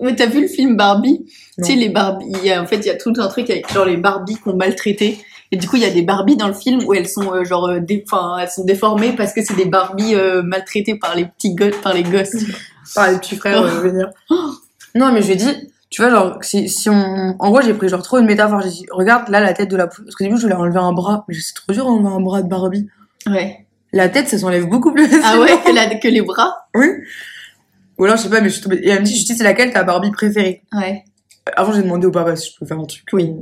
[0.00, 1.24] Mais t'as vu le film Barbie?
[1.58, 2.26] Tu sais, les Barbie.
[2.28, 4.36] il y a- en fait, il y a tout un truc avec genre les Barbies
[4.36, 5.18] qu'on maltraité.
[5.52, 7.44] Et du coup, il y a des Barbies dans le film où elles sont euh,
[7.44, 11.14] genre, euh, dé- enfin, elles sont déformées parce que c'est des Barbies euh, maltraitées par
[11.14, 12.34] les petits gosses, par les gosses.
[12.94, 14.10] Par les petits frères, euh, venir.
[14.94, 17.36] Non, mais je lui ai dit, tu vois, genre, si, si on.
[17.38, 18.60] En gros, j'ai pris genre trop une métaphore.
[18.62, 19.86] J'ai dit, regarde là la tête de la.
[19.86, 21.24] Parce qu'au début, je voulais enlever un bras.
[21.28, 22.88] Mais c'est trop dur d'enlever un bras de Barbie.
[23.26, 23.66] Ouais.
[23.92, 25.06] La tête, ça s'enlève beaucoup plus.
[25.22, 26.54] Ah ouais, que, la- que les bras?
[26.74, 26.86] Oui.
[27.98, 28.76] Ou alors, je sais pas, mais je suis tombée.
[28.82, 30.62] Et elle me dit, je dis, c'est laquelle ta Barbie préférée?
[30.72, 31.04] Ouais.
[31.56, 33.04] Avant, j'ai demandé au papa si je pouvais faire un truc.
[33.12, 33.32] Oui.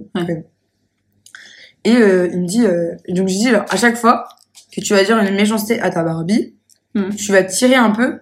[1.84, 4.28] Et euh, il me dit, euh, donc je dis, alors, à chaque fois
[4.74, 6.54] que tu vas dire une méchanceté à ta Barbie,
[6.96, 7.10] Hmm.
[7.12, 8.20] tu vas tirer un peu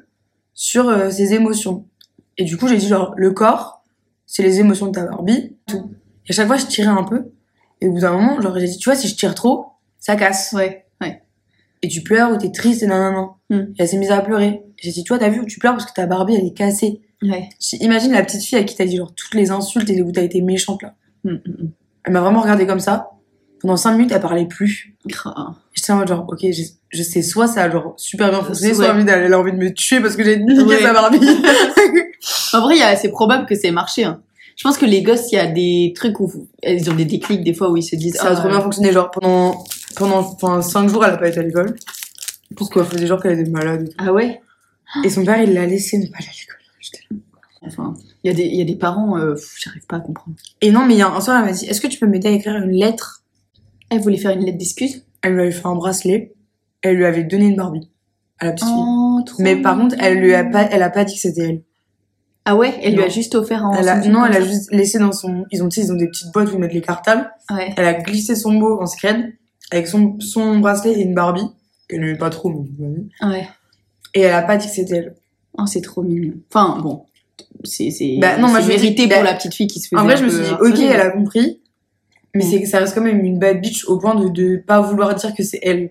[0.55, 1.85] sur euh, ses émotions.
[2.39, 3.83] Et du coup, j'ai dit, genre, le corps,
[4.24, 5.91] c'est les émotions de ta Barbie, tout.
[6.26, 7.26] Et à chaque fois, je tirais un peu.
[7.83, 9.66] Et au bout d'un moment, genre, j'ai dit, tu vois, si je tire trop,
[9.99, 10.55] ça casse.
[10.55, 10.82] Ouais.
[11.83, 13.26] Et tu pleures ou t'es triste et nan, nan, nan.
[13.51, 13.72] Hmm.
[13.72, 14.62] Et elle s'est mise à pleurer.
[14.76, 17.01] J'ai dit, toi, t'as vu où tu pleures parce que ta Barbie, elle est cassée.
[17.22, 17.49] Ouais.
[17.80, 20.22] Imagine la petite fille à qui t'as dit, genre, toutes les insultes et où t'as
[20.22, 20.95] été méchante, là.
[21.24, 21.70] Mm, mm, mm.
[22.05, 23.11] Elle m'a vraiment regardé comme ça.
[23.61, 24.95] Pendant cinq minutes, elle parlait plus.
[25.07, 28.72] J'étais en mode genre, ok, je, je sais, soit ça a genre super bien fonctionné,
[28.72, 28.85] Ouais.
[28.85, 30.83] soit envie elle a envie de me tuer parce que j'ai niqué Ouais.
[30.83, 31.20] sa Barbie.
[32.53, 34.05] En vrai, c'est probable que ça ait marché.
[34.05, 34.20] Hein.
[34.57, 36.30] Je pense que les gosses, il y a des trucs où
[36.62, 38.61] ils ont des déclics des fois où ils se disent ça a ah, trop bien
[38.61, 39.64] fonctionné, genre pendant,
[39.97, 41.76] pendant, enfin, cinq jours, elle a pas été à l'école.
[42.57, 42.82] Pourquoi?
[42.82, 43.90] Elle faisait genre qu'elle était malade.
[43.99, 44.40] Ah ouais?
[45.05, 46.61] Et son père, il l'a laissé ne pas aller à l'école.
[46.80, 47.05] J'étais.
[47.64, 50.36] Enfin, il y a des, y a des parents, euh, j'arrive pas à comprendre.
[50.61, 52.07] Et non, mais il y a un soir, elle m'a dit, est-ce que tu peux
[52.07, 53.22] m'aider à écrire une lettre?
[53.88, 55.05] Elle voulait faire une lettre d'excuse?
[55.22, 56.34] Elle lui avait fait un bracelet.
[56.82, 57.88] Elle lui avait donné une Barbie.
[58.38, 58.76] À la petite fille.
[58.76, 61.43] Oh, trop Mais par contre, elle lui a pas, elle a pas dit que c'était
[61.43, 61.62] elle.
[62.45, 62.74] Ah ouais?
[62.82, 63.72] Elle lui a juste offert en.
[63.72, 66.32] Elle a, non, elle a juste laissé dans son, ils ont, ils ont des petites
[66.32, 67.30] boîtes où ils mettent les cartables.
[67.51, 67.72] Ouais.
[67.76, 69.32] Elle a glissé son mot en scred
[69.73, 71.47] avec son, son bracelet et une Barbie,
[71.89, 73.27] qu'elle n'aimait pas trop, mais.
[73.29, 73.49] Ouais.
[74.14, 75.14] et elle a pas dit que c'était elle.
[75.59, 76.35] Oh, c'est trop mignon.
[76.53, 77.05] Enfin, bon.
[77.64, 79.81] C'est Bah, non, moi, c'est je me dis- mérité bah, pour la petite fille qui
[79.81, 80.01] se faisait.
[80.01, 81.61] En vrai, je me suis dit, ok, elle a compris,
[82.35, 82.47] mais Mm.
[82.51, 85.14] c'est que ça reste quand même une bad bitch au point de, de pas vouloir
[85.14, 85.91] dire que c'est elle.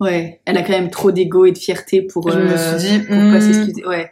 [0.00, 0.40] Ouais.
[0.46, 2.28] Elle a quand même trop d'ego et de fierté pour.
[2.30, 3.86] Je me euh, suis dit, Pour hmm, pas s'excuser.
[3.86, 4.10] Ouais.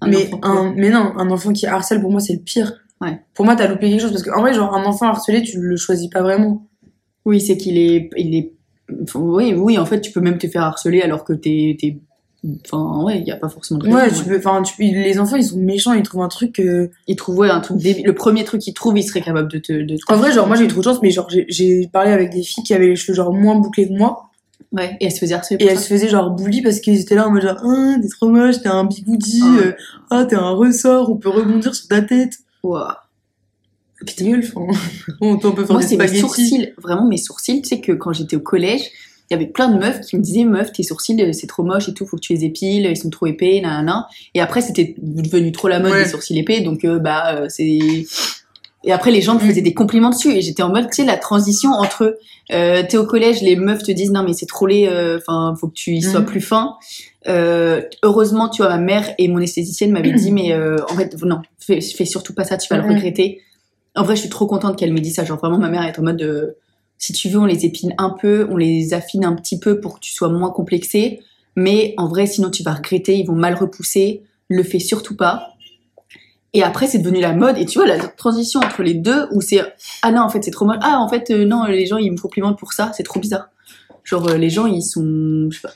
[0.00, 2.72] Un mais, un, mais non, un enfant qui harcèle, pour moi, c'est le pire.
[3.00, 3.18] Ouais.
[3.34, 5.76] Pour moi, t'as loupé quelque chose, parce qu'en vrai, genre, un enfant harcelé, tu le
[5.76, 6.66] choisis pas vraiment.
[7.28, 8.52] Oui, c'est qu'il est, il est,
[9.02, 11.98] enfin, oui, oui, en fait, tu peux même te faire harceler alors que t'es, t'es,
[12.64, 13.96] enfin, ouais, il y a pas forcément de raison.
[13.98, 16.88] Ouais, tu peux, enfin, tu, les enfants, ils sont méchants, ils trouvent un truc, euh,
[17.06, 18.06] Il trouve, ouais, un truc débile.
[18.06, 20.46] Le premier truc qu'il trouve, il serait capable de te, de te- En vrai, genre,
[20.46, 22.72] moi, j'ai eu trop de chance, mais genre, j'ai- j'ai parlé avec des filles qui
[22.72, 24.24] avaient les cheveux, genre, moins bouclés que moi.
[24.72, 25.82] Ouais, et elle se faisait harceler Et pour elles ça.
[25.84, 28.60] se faisaient, genre, bully parce qu'ils étaient là en mode, genre, ah, t'es trop moche,
[28.62, 29.58] t'es un bigoudi, Ah.
[29.60, 29.72] euh,
[30.10, 32.38] ah, t'es un ressort, on peut rebondir sur ta tête.
[32.62, 33.02] Ouah.
[34.06, 34.44] Ta gueule,
[35.20, 37.62] on peut faire Moi, c'est mes sourcils, vraiment mes sourcils.
[37.62, 38.82] Tu sais que quand j'étais au collège,
[39.30, 41.62] il y avait plein de meufs qui me disaient, meuf, tes sourcils, euh, c'est trop
[41.62, 44.06] moche et tout, faut que tu les épiles, ils sont trop épais, nanana.
[44.34, 46.04] Et après, c'était devenu trop la mode Ouais.
[46.04, 47.78] des sourcils épais, donc, euh, bah, euh, c'est,
[48.84, 51.04] et après, les gens me faisaient des compliments dessus, et j'étais en mode, tu sais,
[51.04, 52.16] la transition entre,
[52.52, 55.54] euh, t'es au collège, les meufs te disent, non, mais c'est trop laid, euh, enfin,
[55.60, 56.26] faut que tu y sois Mhm.
[56.26, 56.76] plus fin.
[57.28, 61.14] Euh, heureusement, tu vois, ma mère et mon esthéticienne m'avaient dit, mais euh, en fait,
[61.22, 63.42] non, fais, fais surtout pas ça, tu vas le regretter.
[63.98, 65.24] En vrai, je suis trop contente qu'elle m'ait dit ça.
[65.24, 66.56] Genre, vraiment, ma mère est en mode de,
[66.98, 69.96] si tu veux, on les épine un peu, on les affine un petit peu pour
[69.96, 71.20] que tu sois moins complexé.
[71.56, 74.22] Mais en vrai, sinon, tu vas regretter, ils vont mal repousser.
[74.48, 75.54] Le fais surtout pas.
[76.54, 77.58] Et après, c'est devenu la mode.
[77.58, 79.60] Et tu vois, la transition entre les deux, où c'est,
[80.02, 80.78] ah non, en fait, c'est trop moche.
[80.80, 82.92] Ah, en fait, euh, non, les gens, ils me complimentent pour ça.
[82.96, 83.48] C'est trop bizarre.
[84.04, 85.74] Genre, euh, les gens, ils sont, je sais pas.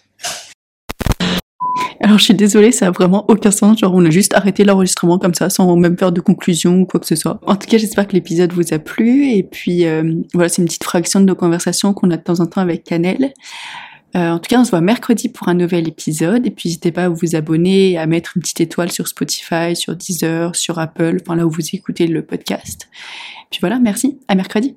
[2.02, 3.78] Alors je suis désolée, ça a vraiment aucun sens.
[3.78, 6.98] Genre on a juste arrêté l'enregistrement comme ça, sans même faire de conclusion ou quoi
[6.98, 7.38] que ce soit.
[7.46, 9.30] En tout cas, j'espère que l'épisode vous a plu.
[9.30, 12.40] Et puis euh, voilà, c'est une petite fraction de nos conversations qu'on a de temps
[12.40, 13.32] en temps avec Canel.
[14.14, 16.46] Euh, en tout cas, on se voit mercredi pour un nouvel épisode.
[16.46, 19.96] Et puis, n'hésitez pas à vous abonner, à mettre une petite étoile sur Spotify, sur
[19.96, 22.88] Deezer, sur Apple, enfin là où vous écoutez le podcast.
[23.50, 24.18] Puis voilà, merci.
[24.28, 24.76] À mercredi.